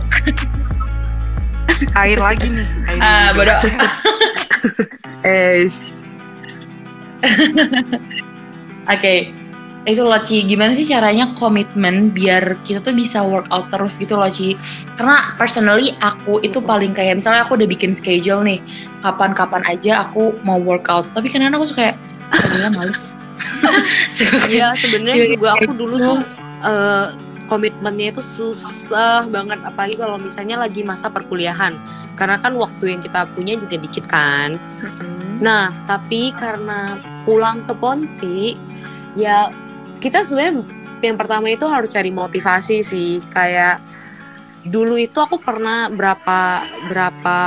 [1.93, 2.67] Air lagi nih.
[2.87, 3.37] Air Ah, juga.
[3.37, 3.59] bodoh.
[5.27, 5.75] Es.
[8.87, 9.15] Oke.
[9.87, 14.27] Itu loh Ci, gimana sih caranya komitmen biar kita tuh bisa workout terus gitu loh
[14.27, 14.59] Ci?
[14.99, 18.59] Karena personally aku itu paling kayak misalnya aku udah bikin schedule nih
[18.99, 21.95] Kapan-kapan aja aku mau workout Tapi kadang aku suka kayak,
[22.35, 23.15] "Ah, gila males
[24.51, 26.19] Iya, sebenarnya Iya, juga iya, aku dulu tuh
[26.67, 27.07] eh,
[27.47, 29.63] komitmennya itu susah banget.
[29.63, 31.79] Apalagi kalau misalnya lagi masa perkuliahan.
[32.19, 34.59] Karena kan waktu yang kita punya juga dikit kan.
[35.39, 38.59] Nah, tapi karena pulang ke Ponti,
[39.15, 39.47] ya
[40.07, 40.63] kita sebenarnya
[41.03, 43.19] yang pertama itu harus cari motivasi sih.
[43.27, 43.83] Kayak
[44.63, 47.37] dulu itu aku pernah berapa berapa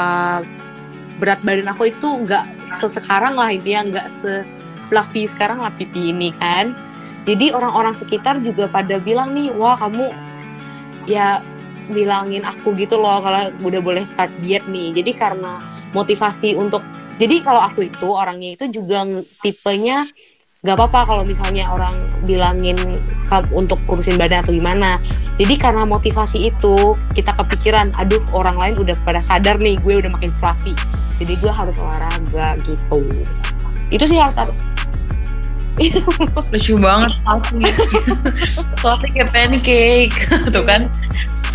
[1.17, 4.45] berat badan aku itu nggak sesekarang lah intinya nggak se
[4.89, 6.77] fluffy sekarang lah pipi ini kan.
[7.25, 10.09] Jadi orang-orang sekitar juga pada bilang nih, wah kamu
[11.05, 11.45] ya
[11.93, 14.93] bilangin aku gitu loh kalau udah boleh start diet nih.
[15.01, 15.65] Jadi karena
[15.97, 16.85] motivasi untuk
[17.21, 19.05] jadi kalau aku itu orangnya itu juga
[19.45, 20.09] tipenya
[20.61, 21.97] gak apa-apa kalau misalnya orang
[22.29, 22.77] bilangin
[23.57, 25.01] untuk kurusin badan atau gimana.
[25.41, 30.13] Jadi karena motivasi itu kita kepikiran, aduh orang lain udah pada sadar nih gue udah
[30.13, 30.77] makin fluffy.
[31.17, 33.01] Jadi gue harus olahraga gitu.
[33.89, 34.53] Itu sih harus
[36.53, 37.57] lucu banget pasti
[38.85, 40.13] pasti kayak pancake
[40.53, 40.93] tuh kan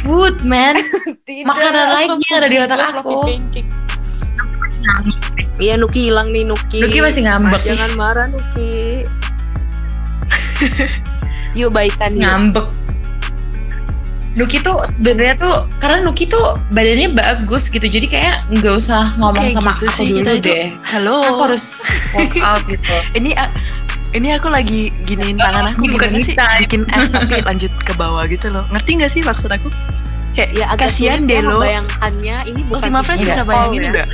[0.01, 0.73] food man
[1.29, 1.45] Tidak.
[1.45, 3.25] Makanan lainnya ada di otak aku.
[3.25, 3.69] pancake.
[5.55, 6.83] Iya Nuki hilang nih Nuki.
[6.83, 7.61] Nuki masih ngambek.
[7.63, 9.05] Jangan marah Nuki.
[11.59, 12.23] Yuk baikan yuk.
[12.23, 12.67] ngambek
[14.35, 19.47] Nuki tuh sebenarnya tuh karena Nuki tuh badannya bagus gitu jadi kayak nggak usah ngomong
[19.47, 21.15] Kayak sama gitu aku sih dulu kita deh Halo.
[21.23, 21.65] aku harus
[22.11, 23.31] workout gitu Ini
[24.15, 26.35] ini aku lagi giniin tangan aku bukan sih?
[26.35, 28.63] Bikin es tapi lanjut ke bawah gitu loh.
[28.71, 29.67] Ngerti nggak sih maksud aku?
[30.31, 31.59] Kayak Ya kasihan deh ya lo.
[31.59, 34.07] Membayangkannya ini bukan Ultima Friends bisa bayangin ya.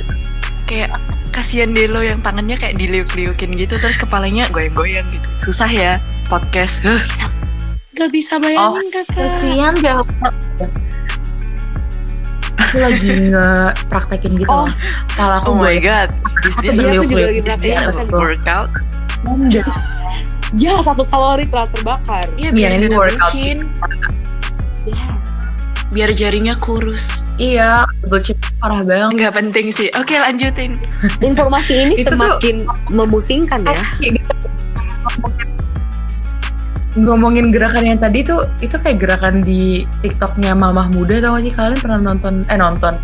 [0.72, 0.96] Kayak
[1.36, 5.28] kasihan deh lo yang tangannya kayak diliuk-liukin gitu terus kepalanya goyang-goyang gitu.
[5.52, 6.00] Susah ya
[6.32, 6.80] podcast.
[6.80, 6.96] Huh.
[7.92, 9.28] Gak bisa bayangin kakak.
[9.28, 9.92] kasihan deh
[12.72, 14.64] aku lagi nggak praktekin gitu Oh.
[15.12, 16.08] kepala aku Oh my god.
[16.40, 18.72] Is this, aku juga lagi is this a workout?
[20.56, 22.32] Ya satu kalori telah terbakar.
[22.40, 23.32] Iya Iya, biar ini workout.
[24.88, 25.61] Yes.
[25.92, 27.22] Biar jarinya kurus.
[27.36, 29.88] iya bullshit parah banget Nggak penting sih.
[29.92, 30.72] Oke lanjutin.
[31.22, 32.56] Informasi ini Itu tuh- semakin
[32.88, 33.76] memusingkan ya.
[36.92, 41.48] ngomongin gerakan yang tadi tuh itu kayak gerakan di TikToknya Mamah Muda tau gak sih
[41.50, 42.94] kalian pernah nonton eh nonton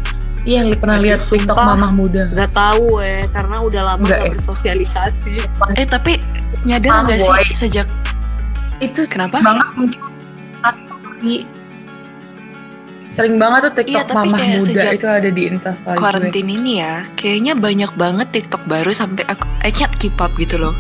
[0.45, 1.67] iya pernah Aduh, lihat TikTok sumpah.
[1.73, 4.33] Mamah Muda Gak tahu eh karena udah lama Nggak, gak eh.
[4.37, 5.35] bersosialisasi.
[5.75, 6.21] Eh tapi
[6.69, 7.41] nyadar nggak boy.
[7.49, 7.89] sih sejak
[8.79, 9.41] itu Kenapa?
[9.41, 10.05] banget muncul
[13.09, 16.01] sering banget tuh TikTok Iya, tapi mamah kayak muda sejak itu ada di Instastory gue.
[16.01, 20.57] Quarantine ini ya, kayaknya banyak banget TikTok baru sampai aku I can't keep up gitu
[20.57, 20.75] loh.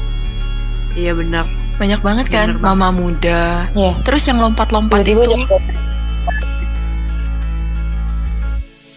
[0.92, 1.48] Iya benar.
[1.76, 3.70] Banyak banget kan Bener mama muda.
[3.72, 3.96] Iya.
[4.02, 5.32] Terus yang lompat-lompat itu.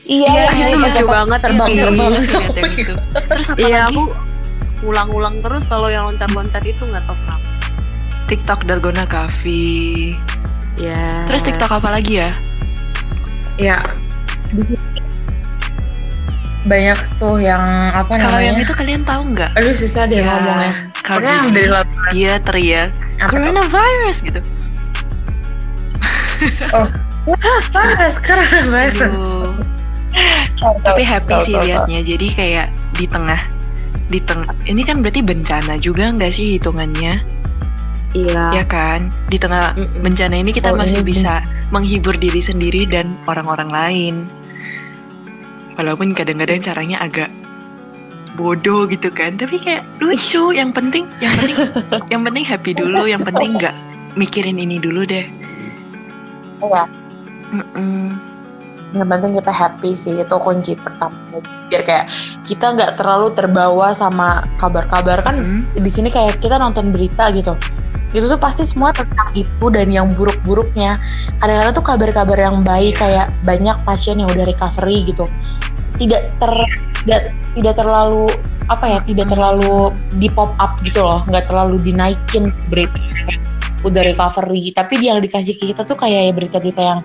[0.03, 1.67] Iya, Iya, yang itu lucu terbang- banget terbang.
[1.69, 2.93] Iya sih liat yang itu.
[3.29, 3.95] Terus apa Iya lagi?
[3.95, 4.01] aku
[4.81, 7.47] ulang-ulang terus kalau yang loncat-loncat itu nggak tahu kenapa.
[8.27, 10.15] TikTok Dalgona Cafe.
[10.75, 11.23] Ya.
[11.29, 12.35] Terus TikTok apa lagi ya?
[13.61, 13.77] Ya,
[14.49, 14.81] di sini
[16.61, 18.45] banyak tuh yang apa Kalau namanya?
[18.47, 19.49] yang itu kalian tahu nggak?
[19.53, 20.73] Aduh susah deh Ya, ngomongnya.
[21.01, 23.29] Pokoknya yang dari lagu dia teriak tuh?
[23.29, 24.41] coronavirus gitu.
[27.71, 29.29] Virus, coronavirus.
[30.81, 31.99] Tapi happy sih liatnya.
[32.01, 33.41] Jadi kayak di tengah
[34.09, 37.23] di tengah ini kan berarti bencana juga nggak sih hitungannya
[38.11, 38.59] Iya.
[38.59, 39.71] ya kan di tengah
[40.03, 41.39] bencana ini kita Oh, masih ini bisa
[41.71, 44.15] menghibur diri sendiri dan orang-orang lain
[45.75, 47.31] walaupun kadang-kadang caranya agak
[48.35, 51.57] bodoh gitu kan tapi kayak lucu yang penting yang penting
[52.07, 53.75] yang penting happy dulu yang penting nggak
[54.15, 55.25] mikirin ini dulu deh
[56.61, 56.85] Iya.
[57.49, 58.13] Mm-mm.
[58.93, 61.17] Yang penting kita happy sih itu kunci pertama.
[61.73, 62.05] Biar kayak
[62.45, 65.81] kita nggak terlalu terbawa sama kabar-kabar kan Mm.
[65.81, 67.57] di sini kayak kita nonton berita gitu.
[68.11, 70.99] Itu tuh pasti semua tentang itu dan yang buruk-buruknya.
[71.39, 75.25] Kadang-kadang tuh kabar-kabar yang baik kayak banyak pasien yang udah recovery gitu.
[75.95, 76.51] Tidak ter
[77.03, 78.29] tidak tidak terlalu
[78.69, 82.95] apa ya tidak terlalu di pop up gitu loh nggak terlalu dinaikin berita
[83.81, 86.99] udah recovery tapi yang dikasih ke kita tuh kayak ya berita-berita yang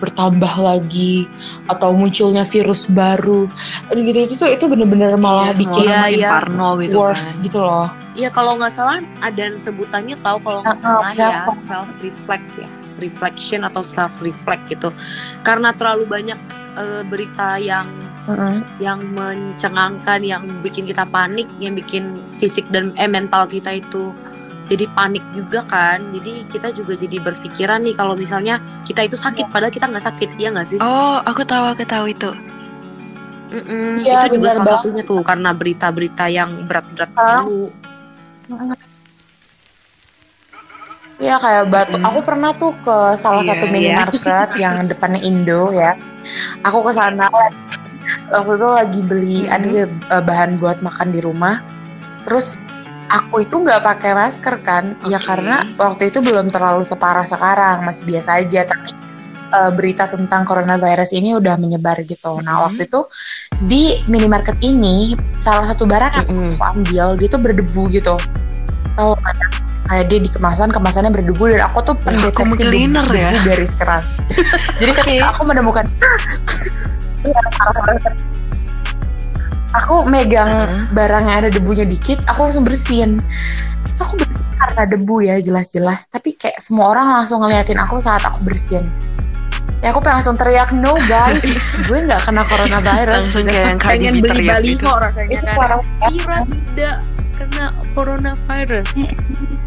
[0.00, 1.28] bertambah lagi
[1.68, 3.44] atau munculnya virus baru.
[3.92, 6.28] Aduh, gitu itu tuh itu bener-bener malah Iya, bikin Iya, makin iya.
[6.32, 7.44] parno gitu worse kan.
[7.44, 7.86] gitu loh.
[8.10, 12.66] Iya kalau nggak salah ada sebutannya tahu kalau nggak Ah, salah ya self reflect ya
[12.98, 14.90] reflection atau self reflect gitu.
[15.40, 16.40] Karena terlalu banyak
[16.74, 17.86] eh, berita yang
[18.78, 24.14] yang mencengangkan yang bikin kita panik yang bikin fisik dan eh mental kita itu
[24.70, 29.50] jadi panik juga kan jadi kita juga jadi berpikiran nih kalau misalnya kita itu sakit
[29.50, 32.30] padahal kita nggak sakit ya nggak sih oh aku tahu aku tahu itu
[33.50, 34.78] Mm-mm, Iya, itu juga salah banget.
[34.78, 37.66] satunya tuh karena berita-berita yang berat-berat dulu
[41.20, 42.00] Iya kayak batu.
[42.00, 42.06] Mm.
[42.08, 43.72] Aku pernah tuh ke salah Iya, satu iya.
[43.76, 45.92] minimarket yang depannya Indo ya.
[46.64, 47.28] Aku ke sana
[48.32, 49.52] waktu itu lagi beli Mm.
[49.52, 51.60] ada eh, bahan buat makan di rumah.
[52.24, 52.56] Terus
[53.10, 54.94] aku itu nggak pakai masker kan?
[55.04, 55.26] Ya Oke.
[55.26, 58.62] karena waktu itu belum terlalu separah sekarang, masih biasa aja.
[58.64, 58.94] Tapi
[59.50, 62.38] eh, berita tentang coronavirus ini udah menyebar gitu.
[62.38, 62.64] Nah Mm.
[62.70, 63.00] waktu itu
[63.66, 66.54] di minimarket ini salah satu barang yang Mm-mm.
[66.54, 68.14] aku ambil dia tuh berdebu gitu
[68.96, 69.36] tahu kan
[69.90, 73.34] kayak dia di kemasan kemasannya berdebu dan aku tuh pendeteksi debu, ya?
[73.34, 74.22] debu garis keras
[74.80, 75.00] jadi Oke.
[75.02, 75.84] ketika aku menemukan
[77.20, 77.36] Iya,
[79.74, 80.82] aku megang Heeh.
[80.94, 83.18] barang yang ada debunya dikit aku langsung bersihin.
[83.86, 86.10] Itu aku bersihin karena debu ya jelas-jelas.
[86.10, 88.88] Tapi kayak semua orang langsung ngeliatin aku saat aku bersihin.
[89.80, 91.40] Ya aku pengen langsung teriak no guys
[91.88, 93.22] gue nggak kena coronavirus.
[93.24, 94.88] Langsung kayak yang pengen beli teriak baliho gitu.
[94.92, 95.68] rasanya itu kan.
[96.10, 96.96] Vira tidak
[97.40, 98.88] kena coronavirus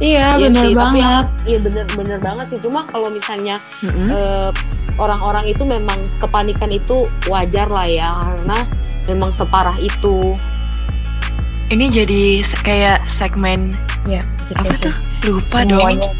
[0.00, 2.58] iya Iya bener sih, tapi banget Iya bener bener banget sih.
[2.58, 4.08] Cuma kalau misalnya Mm-mm.
[4.08, 4.50] eh,
[4.96, 8.58] orang-orang itu memang kepanikan itu wajar lah ya karena
[9.06, 10.34] memang separah itu.
[11.68, 14.82] Ini jadi se- kayak segmen ya gitu apa sih.
[14.88, 14.94] tuh?
[15.22, 15.78] Lupa dong.
[15.78, 16.10] semuanya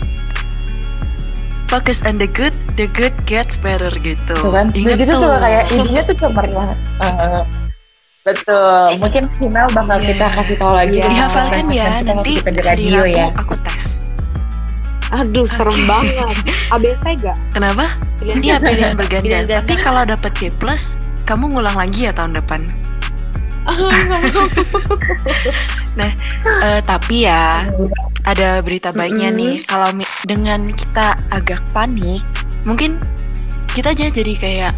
[1.66, 4.35] Focus on the good, the good gets better gitu.
[4.35, 5.23] Tuh kan Ingat begitu tuh.
[5.23, 7.43] suka kayak intinya tuh cuma eh,
[8.31, 10.09] betul mungkin Cimel bakal Iya.
[10.11, 11.07] kita kasih tahu lagi Iya.
[11.09, 14.05] Dihafalkan ya kita waktu nanti kita di radio ya aku tes.
[15.11, 16.14] Aduh serem banget.
[16.71, 17.35] ABC gak?
[17.51, 17.98] Kenapa?
[18.23, 19.59] Pilihan Iya pilihan berganda.
[19.59, 22.63] Tapi kalau dapet C plus, kamu ngulang lagi ya tahun depan.
[26.61, 27.67] Eh, tapi ya
[28.25, 29.40] ada berita baiknya Mm-mm.
[29.42, 29.54] nih.
[29.67, 29.90] Kalau
[30.25, 32.23] dengan kita agak panik,
[32.65, 32.96] mungkin
[33.73, 34.73] kita aja jadi kayak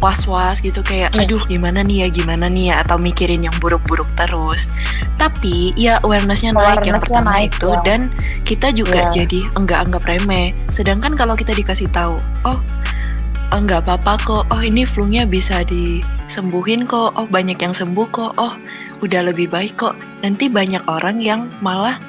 [0.00, 1.28] was-was gitu kayak Iya.
[1.28, 4.72] aduh gimana nih ya gimana nih ya atau mikirin yang buruk-buruk terus
[5.20, 7.80] tapi ya awarenessnya naik yang Awareness-nya pertama naik, itu ya.
[7.84, 8.00] dan
[8.42, 9.12] kita juga Iya.
[9.22, 12.16] jadi enggak anggap remeh sedangkan kalau kita dikasih tahu
[12.48, 12.58] oh
[13.52, 18.54] enggak apa-apa kok oh ini flu-nya bisa disembuhin kok oh banyak yang sembuh kok oh
[19.04, 19.94] udah lebih baik kok
[20.24, 22.00] nanti banyak orang yang malah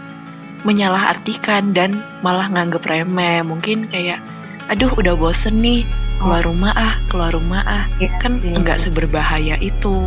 [0.62, 4.22] menyalahartikan dan malah nganggep remeh mungkin kayak
[4.70, 5.84] aduh udah bosen nih
[6.22, 8.54] keluar rumah ah keluar rumah ah Iya kan sih.
[8.54, 10.06] enggak seberbahaya itu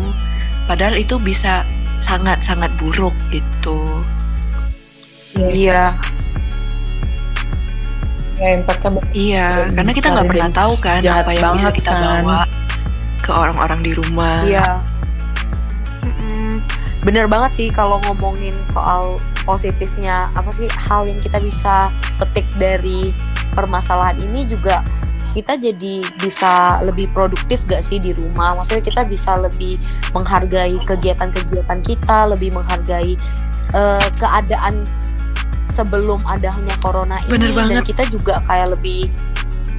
[0.65, 1.67] padahal itu bisa
[1.99, 4.03] sangat-sangat buruk gitu
[5.35, 5.99] Iya.
[8.35, 11.71] Ya, impactnya ba- Iya, Belum karena kita nggak ya, pernah tahu kan apa yang bisa
[11.71, 12.03] kita kan.
[12.23, 12.41] bawa
[13.19, 14.43] ke orang-orang di rumah.
[14.43, 14.67] Iya.
[16.03, 16.63] Mm-mm.
[17.03, 23.11] Bener banget sih kalau ngomongin soal positifnya apa sih hal yang kita bisa petik dari
[23.53, 24.83] permasalahan ini juga
[25.35, 29.75] kita jadi bisa lebih produktif gak sih di rumah maksudnya kita bisa lebih
[30.15, 33.19] menghargai kegiatan-kegiatan kita lebih menghargai
[33.75, 34.87] eh, keadaan
[35.67, 37.85] sebelum adanya corona ini Bener dan banget.
[37.91, 39.11] kita juga kayak lebih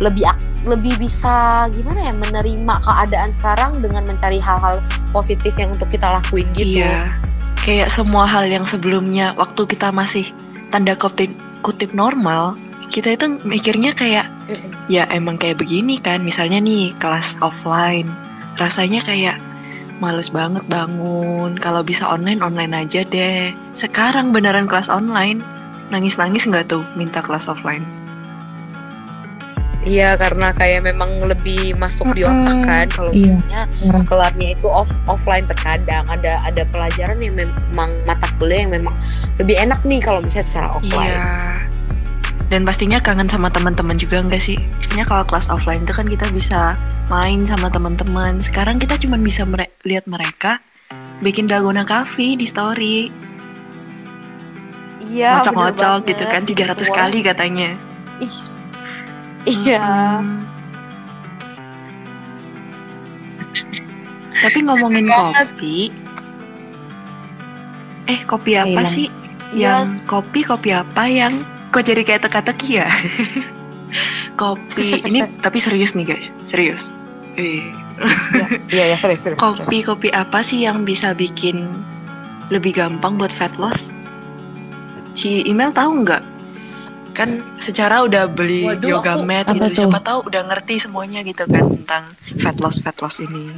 [0.04, 0.28] lebih
[0.66, 4.82] lebih bisa gimana ya menerima keadaan sekarang dengan mencari hal-hal
[5.14, 6.84] positif yang untuk kita lakuin gitu.
[6.84, 7.16] Iya.
[7.64, 10.26] Kayak semua hal yang sebelumnya waktu kita masih
[10.74, 11.32] tanda kutip,
[11.62, 12.58] kutip normal,
[12.96, 14.32] kita itu mikirnya kayak
[14.88, 16.24] ya emang kayak begini kan.
[16.24, 18.08] Misalnya nih kelas offline,
[18.56, 19.36] rasanya kayak
[20.00, 21.60] males banget bangun.
[21.60, 23.52] Kalau bisa online online aja deh.
[23.76, 25.44] Sekarang beneran kelas online,
[25.92, 27.84] nangis-nangis nggak tuh minta kelas offline?
[29.86, 33.38] Iya karena kayak memang lebih masuk di otak kan kalau Iya.
[33.38, 33.98] misalnya Iya.
[34.10, 38.98] kelarnya itu off offline terkadang ada ada pelajaran yang memang mata kuliah yang memang
[39.38, 41.14] lebih enak nih kalau misalnya secara offline.
[41.14, 41.65] Iya.
[42.56, 44.56] Dan pastinya kangen sama teman-teman juga enggak sih?
[44.80, 46.80] Kayaknya kalau kelas offline itu kan kita bisa
[47.12, 48.40] main sama teman-teman.
[48.40, 50.64] Sekarang kita cuma bisa mere- lihat mereka
[51.20, 53.12] bikin dalgona coffee di story,
[55.12, 55.36] Iya.
[55.44, 57.76] ngocok-ngocok gitu kan 300 kali katanya.
[59.44, 59.84] Iya.
[60.24, 60.48] Hmm.
[64.40, 65.92] Tapi ngomongin kopi,
[68.08, 68.88] eh kopi apa Iya.
[68.88, 69.08] sih?
[69.52, 69.84] Iya.
[69.84, 71.36] Yang kopi kopi apa yang
[71.76, 72.88] kok jadi kayak teka-teki ya?
[74.36, 76.96] kopi ini tapi serius nih guys, serius.
[77.36, 77.68] Eh,
[78.68, 79.40] Iya ya serius serius.
[79.40, 79.40] serius.
[79.40, 81.68] kopi kopi apa sih yang bisa bikin
[82.48, 83.92] lebih gampang buat fat loss?
[85.12, 86.24] Si email tahu nggak?
[87.12, 91.44] Kan secara udah beli Waduh, yoga aku- mat gitu, siapa tahu udah ngerti semuanya gitu
[91.46, 92.04] kan tentang
[92.38, 93.52] fat loss fat loss ini.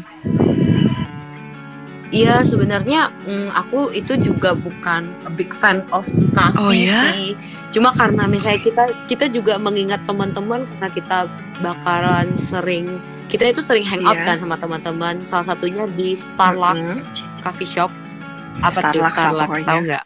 [2.08, 7.12] Iya sebenarnya mm, aku itu juga bukan a big fan of coffee Oh, iya?
[7.12, 7.36] sih.
[7.68, 11.18] Cuma karena misalnya kita kita juga mengingat teman-teman karena kita
[11.60, 12.98] bakalan sering
[13.28, 14.24] kita itu sering hangout Iya.
[14.24, 15.20] kan sama teman-teman.
[15.28, 17.12] Salah satunya di Starlux
[17.44, 17.92] Coffee Shop.
[18.64, 20.04] Apa tuh Starlux lah Starlux tahu nggak?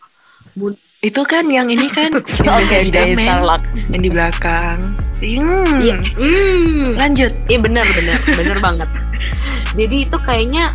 [1.01, 2.09] Itu kan yang ini kan
[2.45, 3.93] yang oke di Starlux.
[3.93, 4.77] yang di belakang.
[5.21, 5.77] Hmm.
[5.77, 5.97] Iya.
[6.17, 6.97] Hmm.
[6.97, 7.29] Lanjut.
[7.45, 8.89] Iya benar benar benar banget.
[9.77, 10.73] Jadi itu kayaknya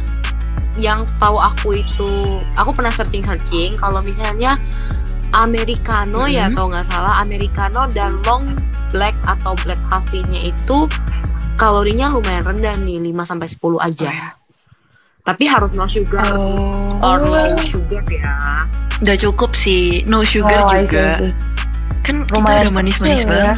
[0.77, 2.11] yang setahu aku itu
[2.55, 4.55] aku pernah searching searching kalau misalnya
[5.33, 6.55] americano ya Mhm.
[6.55, 8.53] atau nggak salah americano dan long
[8.89, 10.87] black atau black coffee-nya itu
[11.55, 14.07] kalorinya lumayan rendah nih 5 sampai 10 aja.
[14.07, 14.29] Oh, ya.
[15.23, 18.63] Tapi harus no sugar Oh, or low sugar ya.
[19.03, 20.07] udah cukup sih.
[20.07, 21.19] No sugar Oh, juga.
[21.19, 21.35] see.
[22.01, 23.55] Kan kita Lumayan udah manis-manis kecil ya.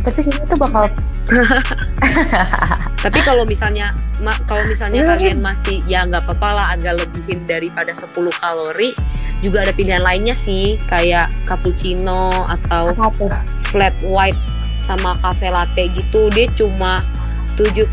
[0.00, 0.84] Tapi kayaknya itu bakal
[3.04, 5.08] Tapi kalau misalnya ma- kalau misalnya Iya.
[5.14, 8.92] kalian masih ya nggak apa-apa lah agak lebihin daripada 10 kalori,
[9.40, 13.40] juga ada pilihan lainnya sih kayak cappuccino atau apa
[13.70, 14.36] flat white
[14.76, 16.28] sama cafe latte gitu.
[16.28, 17.04] Dia cuma
[17.56, 17.92] 75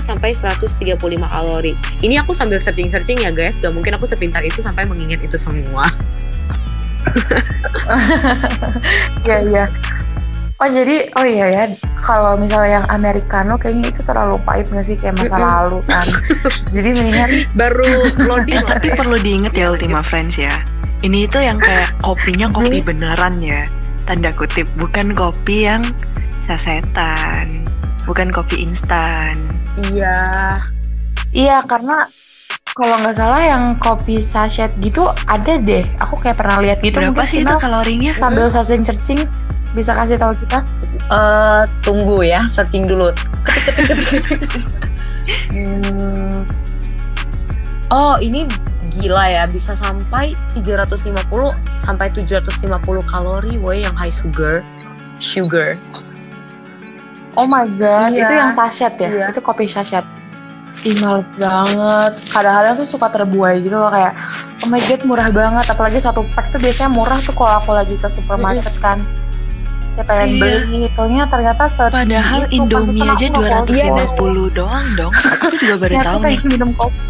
[0.00, 0.96] sampai 135
[1.28, 1.72] kalori.
[2.00, 5.84] Ini aku sambil searching-searching ya guys, gak mungkin aku sepintar itu sampai mengingat itu semua.
[9.22, 9.64] Iya iya.
[10.62, 11.64] Oh jadi oh iya ya
[11.98, 16.06] kalau misalnya yang americano kayaknya itu terlalu pahit nggak sih kayak masa lalu kan.
[16.70, 17.30] jadi mendingan
[17.66, 17.90] Baru
[18.30, 20.54] loading tapi perlu diinget ya Ultima Friends ya.
[21.02, 23.66] Ini itu yang kayak kopinya kopi beneran ya.
[24.06, 25.82] Tanda kutip, bukan kopi yang
[26.38, 27.66] sasetan.
[28.06, 29.42] Bukan kopi instan.
[29.90, 30.62] Iya.
[31.34, 32.06] iya karena
[32.78, 35.82] kalau nggak salah yang kopi sachet gitu ada deh.
[35.98, 37.02] Aku kayak pernah lihat gitu.
[37.02, 38.14] Berapa sih itu kalorinya?
[38.14, 39.26] Sambil searching searching
[39.72, 40.60] bisa kasih tahu kita.
[40.92, 43.12] Eh, tunggu ya, searching dulu.
[43.42, 44.64] Ketik, ketik, ketik, ketik, ketik.
[45.52, 46.44] Hmm.
[47.92, 48.48] Oh, ini
[48.92, 54.64] gila ya, bisa sampai 350 sampai 750 kalori, woi yang high sugar.
[55.20, 55.76] Sugar.
[57.32, 58.28] Oh my god, Iya.
[58.28, 59.08] itu yang sachet ya?
[59.08, 59.26] Iya.
[59.32, 60.04] Itu kopi sachet.
[60.84, 62.12] Ih males banget.
[62.32, 64.12] Kadang-kadang tuh suka terbuai gitu loh kayak
[64.64, 65.64] oh my god murah banget.
[65.68, 69.00] Apalagi satu pack tuh biasanya murah tuh kalau aku lagi ke supermarket kan.
[69.92, 70.40] Kayak pengen Iya.
[70.64, 73.64] beli, taunya ternyata set Padahal itu, Indomie aja aku nggak mau
[74.16, 75.12] 250 doang dong.
[75.12, 76.38] Aku juga baru tahu nih.
[76.46, 77.00] minum kopi.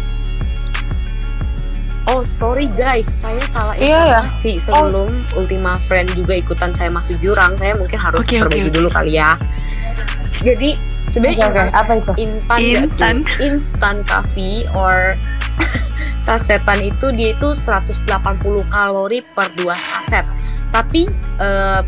[2.05, 4.21] Oh, sorry guys, saya salah Iya ya?
[4.21, 7.55] informasi sebelum Ultima Friend juga ikutan saya masuk jurang.
[7.55, 8.75] Saya mungkin harus oke, perbaiki oke.
[8.75, 9.39] dulu kali ya.
[10.35, 11.71] Jadi Oke, sebenarnya oke.
[11.71, 12.11] apa itu?
[12.11, 13.15] nggak Instan.
[13.23, 13.37] tuh?
[13.39, 15.15] instan coffee or
[16.19, 18.03] sasetan itu dia itu 180
[18.67, 20.27] kalori per dua saset.
[20.69, 21.07] Tapi
[21.39, 21.81] eh,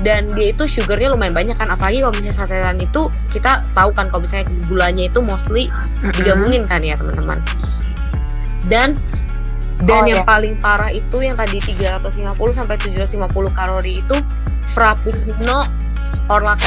[0.00, 4.08] dan dia itu sugarnya lumayan banyak kan apalagi kalau misalnya sasetan itu kita tahu kan
[4.08, 5.68] kalau misalnya gulanya itu mostly
[6.14, 7.38] digabungin kan ya teman-teman
[8.66, 8.96] dan
[9.82, 10.28] dan Oh, yang iya.
[10.28, 12.22] paling parah itu yang tadi 350
[12.54, 14.16] sampai 750 kalori itu
[14.70, 15.66] frappuccino
[16.28, 16.62] or latte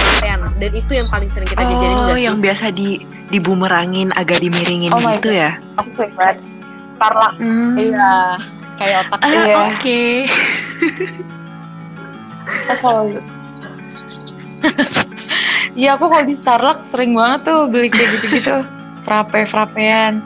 [0.60, 5.00] dan itu yang paling sering kita jajanin Oh, yang biasa di dibumerangin agak dimiringin Oh
[5.00, 5.40] gitu God.
[5.40, 5.52] ya?
[5.80, 6.40] Aku favorite.
[6.92, 7.34] Starluck.
[7.40, 7.74] Hmm.
[7.76, 8.36] iya
[8.76, 9.56] kayak otak Ah, Iya.
[9.64, 10.04] Oke.
[10.20, 10.28] Oh,
[10.92, 11.44] kalau
[15.76, 18.64] Iya aku kalau di Starluck sering banget tuh beli kayak gitu-gitu.
[19.04, 20.24] Frappe frappean.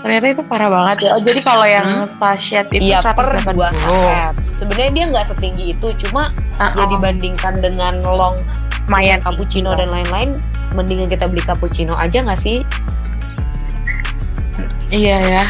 [0.00, 1.10] Ternyata itu parah banget ya.
[1.16, 4.34] Oh, jadi kalau yang sachet itu per 180 dua saset.
[4.56, 8.36] Sebenarnya dia nggak setinggi itu, cuma Ah, ya oh, dibandingkan dengan long
[8.84, 10.36] lumayan cappuccino dan lain-lain,
[10.76, 12.66] mendingan kita beli cappuccino aja nggak sih?
[14.90, 15.44] Iya ya,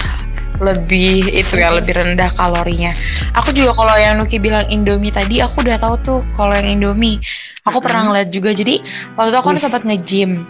[0.60, 2.92] lebih itu ya lebih rendah kalorinya.
[3.36, 7.20] Aku juga kalau yang Nuki bilang Indomie tadi, aku udah tahu tuh kalau yang Indomie.
[7.64, 8.52] Aku pernah ngeliat juga.
[8.52, 8.80] Jadi
[9.16, 9.60] waktu itu aku kan Wis.
[9.60, 10.44] sempat nge-gym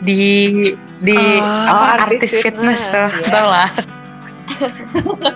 [0.00, 0.52] di
[1.00, 3.28] di Oh, apa, artis artis fitness, fitness, tuh, ya.
[3.32, 3.68] tau lah.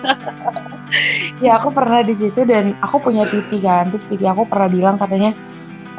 [1.43, 4.95] ya aku pernah di situ dan aku punya PT kan, terus PT aku pernah bilang
[4.97, 5.33] katanya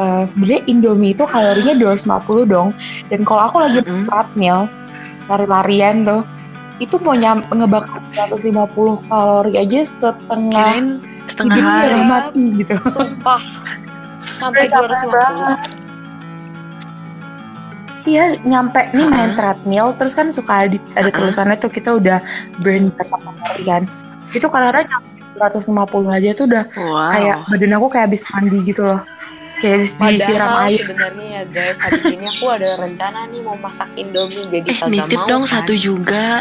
[0.01, 2.69] "Eh, sebenarnya Indomie itu kalorinya 250 dong.
[3.11, 4.07] Dan kalau aku lagi Mm-mm.
[4.09, 4.67] treadmill,
[5.29, 6.21] lari-larian tuh,
[6.81, 8.57] itu mau nyam, ngebakar 150
[9.05, 10.87] kalori aja setengah Kirain
[11.27, 11.85] setengah hidup hari.
[11.85, 12.75] setengah mati gitu.
[12.87, 13.43] Sumpah.
[14.33, 15.79] Sampai 250.
[18.03, 19.37] Iya nyampe nih main Ha-ha.
[19.37, 21.13] treadmill terus kan suka ada, ada Ha-ha.
[21.15, 22.19] tulisannya tuh kita udah
[22.59, 23.83] burn berapa kalori kan.
[24.33, 25.69] Itu kadang-kadang nyampe 150
[26.11, 27.11] aja tuh udah Wow.
[27.11, 29.05] kayak badan aku kayak habis mandi gitu loh.
[29.61, 30.81] Kayak habis disiram Padahal air.
[30.81, 34.89] sebenarnya ya guys, habis ini aku ada rencana nih mau masak Indomie jadi eh, kagak
[34.91, 35.53] nitip mau dong kan.
[35.61, 36.41] satu juga.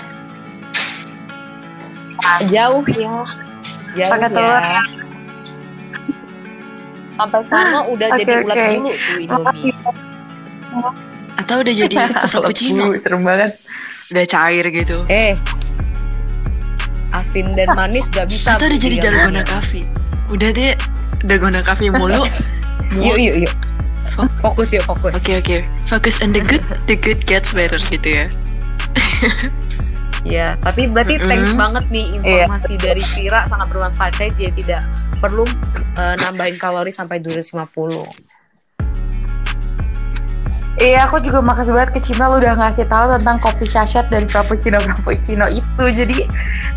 [2.47, 3.13] Jauh ya.
[3.95, 4.29] Jauh Pakai ya.
[4.29, 4.61] telur.
[7.15, 8.63] Sampai sana udah Oke, jadi ulat oke.
[8.69, 9.73] dulu tuh Indomie.
[11.35, 11.95] Atau udah jadi
[12.31, 12.83] frappuccino.
[12.95, 13.59] Serem banget.
[14.09, 14.97] Udah cair gitu.
[15.05, 15.35] Eh,
[17.11, 18.55] asin dan manis gak bisa.
[18.55, 19.83] Atau udah jadi dalgona coffee.
[20.31, 20.73] Udah deh,
[21.21, 22.23] dalgona coffee mulu.
[22.95, 23.53] Yuk, yuk, yuk.
[24.39, 25.13] Fokus yuk, fokus.
[25.15, 28.25] Oke oke, focus on the good, the good gets better gitu ya.
[30.21, 31.29] Ya, tapi berarti Mm-mm.
[31.31, 32.43] thanks banget nih Iya.
[32.45, 34.13] informasi dari Vira sangat bermanfaat.
[34.13, 34.81] Saya jadi tidak
[35.17, 35.47] perlu
[35.95, 38.03] eh, nambahin kalori sampai 250.
[40.79, 44.79] Iya, aku juga makasih banget ke Cimel udah ngasih tahu tentang kopi sachet dan frappuccino
[44.79, 45.83] frappuccino itu.
[45.91, 46.23] Jadi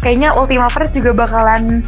[0.01, 1.86] kayaknya Ultima Fresh juga bakalan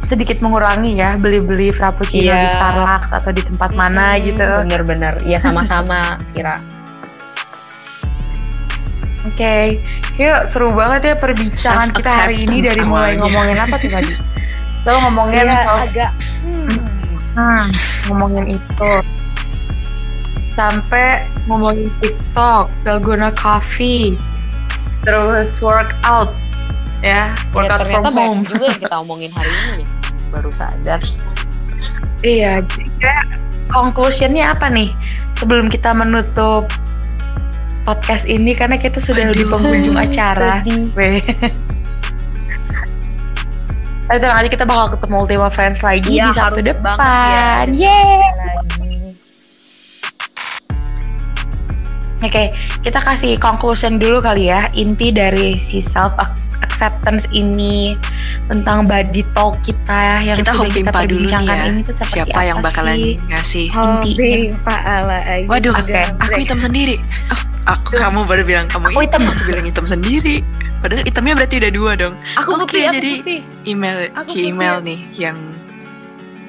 [0.00, 2.40] sedikit mengurangi ya beli-beli frappuccino Iya.
[2.40, 4.44] di Starbucks atau di tempat mana Mm-mm, gitu.
[4.64, 5.20] Bener-bener.
[5.28, 6.56] Ya sama-sama, Vira.
[9.26, 9.82] Oke,
[10.14, 14.14] kayak seru banget ya perbincangan kita hari ini dari mulai ngomongin apa tuh tadi?
[14.86, 16.10] Kita ngomongin Ya, soal agak
[16.46, 16.78] hmm,
[17.34, 17.64] hmm,
[18.06, 18.92] ngomongin itu
[20.54, 24.14] sampai ngomongin TikTok, dalgona coffee,
[25.02, 26.30] terus workout
[27.02, 28.40] ya, ya, workout ternyata from home.
[28.40, 29.84] banyak juga yang kita omongin hari ini.
[30.30, 31.02] Baru sadar.
[32.22, 33.26] Iya, jadi kayak
[33.74, 34.94] conclusionnya apa nih
[35.34, 36.70] sebelum kita menutup
[37.86, 40.60] podcast ini karena kita sudah di Aduh, penghujung acara.
[40.60, 40.90] Sedih.
[44.06, 46.94] Tapi tenang aja kita bakal ketemu Ultima Friends lagi Iya, di Sabtu harus depan.
[46.94, 47.66] ya.
[47.66, 48.22] Yeay.
[52.18, 52.48] Oke,
[52.80, 54.70] kita kasih conclusion dulu kali ya.
[54.72, 56.16] Inti dari si self
[56.56, 57.92] acceptance ini
[58.46, 61.66] tentang body talk kita yang Kita sudah kita nih perbincangkan ya.
[61.68, 63.14] ini tuh seperti Siapa apa yang bakalan sih?
[63.26, 63.66] ngasih?
[63.68, 65.44] Aja.
[65.44, 66.02] Waduh, Oke.
[66.16, 66.96] aku hitam sendiri.
[67.28, 70.40] Oh, aku kamu baru bilang kamu Aku hitam, aku bilang hitam sendiri.
[70.78, 72.14] Padahal hitamnya berarti udah dua dong.
[72.38, 73.40] Aku putih, aku jadi putih.
[73.66, 75.36] email, Aku email nih yang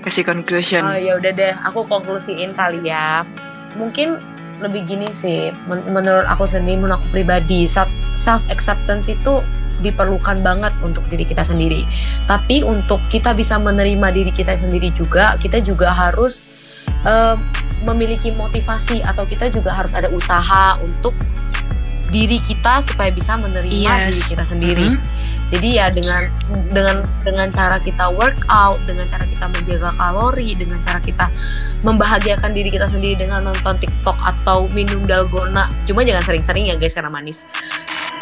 [0.06, 0.86] kasih conclusion.
[0.86, 3.26] Oh ya udah deh, aku konklusiin kali ya.
[3.76, 4.22] Mungkin
[4.62, 9.42] lebih gini sih, men- menurut aku sendiri, menurut aku pribadi, self acceptance itu
[9.82, 11.86] diperlukan banget untuk diri kita sendiri.
[12.26, 16.50] Tapi untuk kita bisa menerima diri kita sendiri juga, kita juga harus
[17.06, 17.36] eh,
[17.86, 21.14] memiliki motivasi atau kita juga harus ada usaha untuk
[22.08, 24.16] diri kita supaya bisa menerima Yes.
[24.16, 24.88] diri kita sendiri.
[24.96, 25.00] Mhm.
[25.48, 26.28] Jadi ya dengan
[26.72, 31.28] dengan dengan cara kita workout, dengan cara kita menjaga kalori, dengan cara kita
[31.84, 35.72] membahagiakan diri kita sendiri dengan nonton TikTok atau minum dalgona.
[35.88, 37.48] Cuma jangan sering-sering ya guys karena manis.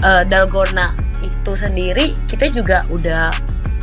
[0.02, 0.94] Eh, dalgona
[1.26, 3.34] itu sendiri kita juga udah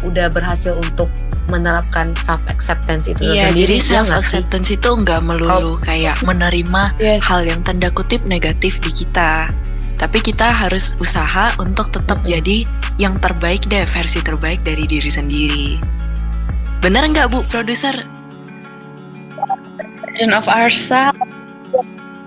[0.06, 1.10] udah berhasil untuk
[1.50, 6.94] menerapkan self acceptance itu Iya, sendiri jadi ya self acceptance itu nggak melulu kayak menerima
[7.00, 7.18] Yes.
[7.24, 9.50] hal yang tanda kutip negatif di kita.
[9.98, 12.30] Tapi kita harus usaha untuk tetap Mm-mm.
[12.30, 12.56] jadi
[12.98, 15.68] yang terbaik deh, versi terbaik dari diri sendiri.
[16.82, 17.94] Bener nggak Bu, produser?
[20.02, 21.18] Version of ourselves.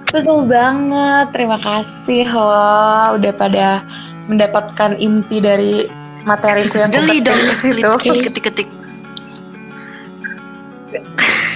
[0.07, 1.35] Betul banget.
[1.35, 3.83] Terima kasih loh udah pada
[4.31, 5.85] mendapatkan inti dari
[6.23, 7.37] materiku yang Geli dong,
[7.99, 8.21] itu.
[8.23, 8.67] ketik-ketik.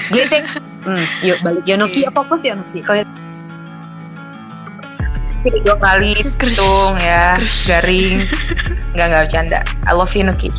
[0.09, 0.43] Glitik.
[0.83, 2.81] Hmm, yuk balik Yonoki ya fokus Yonoki.
[5.39, 8.27] Dua kali hitung ya, garing.
[8.91, 9.59] Enggak enggak bercanda.
[9.87, 10.51] I love you Nuki.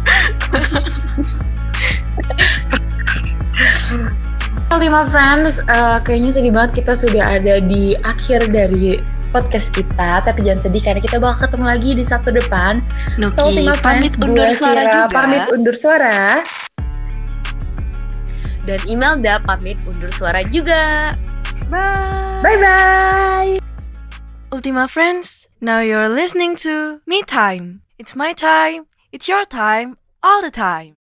[4.70, 9.02] Ultima Friends, eh, kayaknya sedih banget kita sudah ada di akhir dari
[9.34, 10.24] podcast kita.
[10.24, 12.80] Tapi jangan sedih karena kita bakal ketemu lagi di Sabtu depan.
[13.20, 15.12] Nuki, So, pamit Friends, undur gue suara Vira, juga.
[15.12, 16.40] Pamit undur suara.
[18.68, 21.12] Dan Imelda pamit undur suara juga.
[21.70, 22.40] Bye.
[22.44, 23.60] Bye-bye.
[24.50, 27.82] Ultima friends, now you're listening to Me Time.
[27.98, 30.96] It's my time, it's your time, all the time.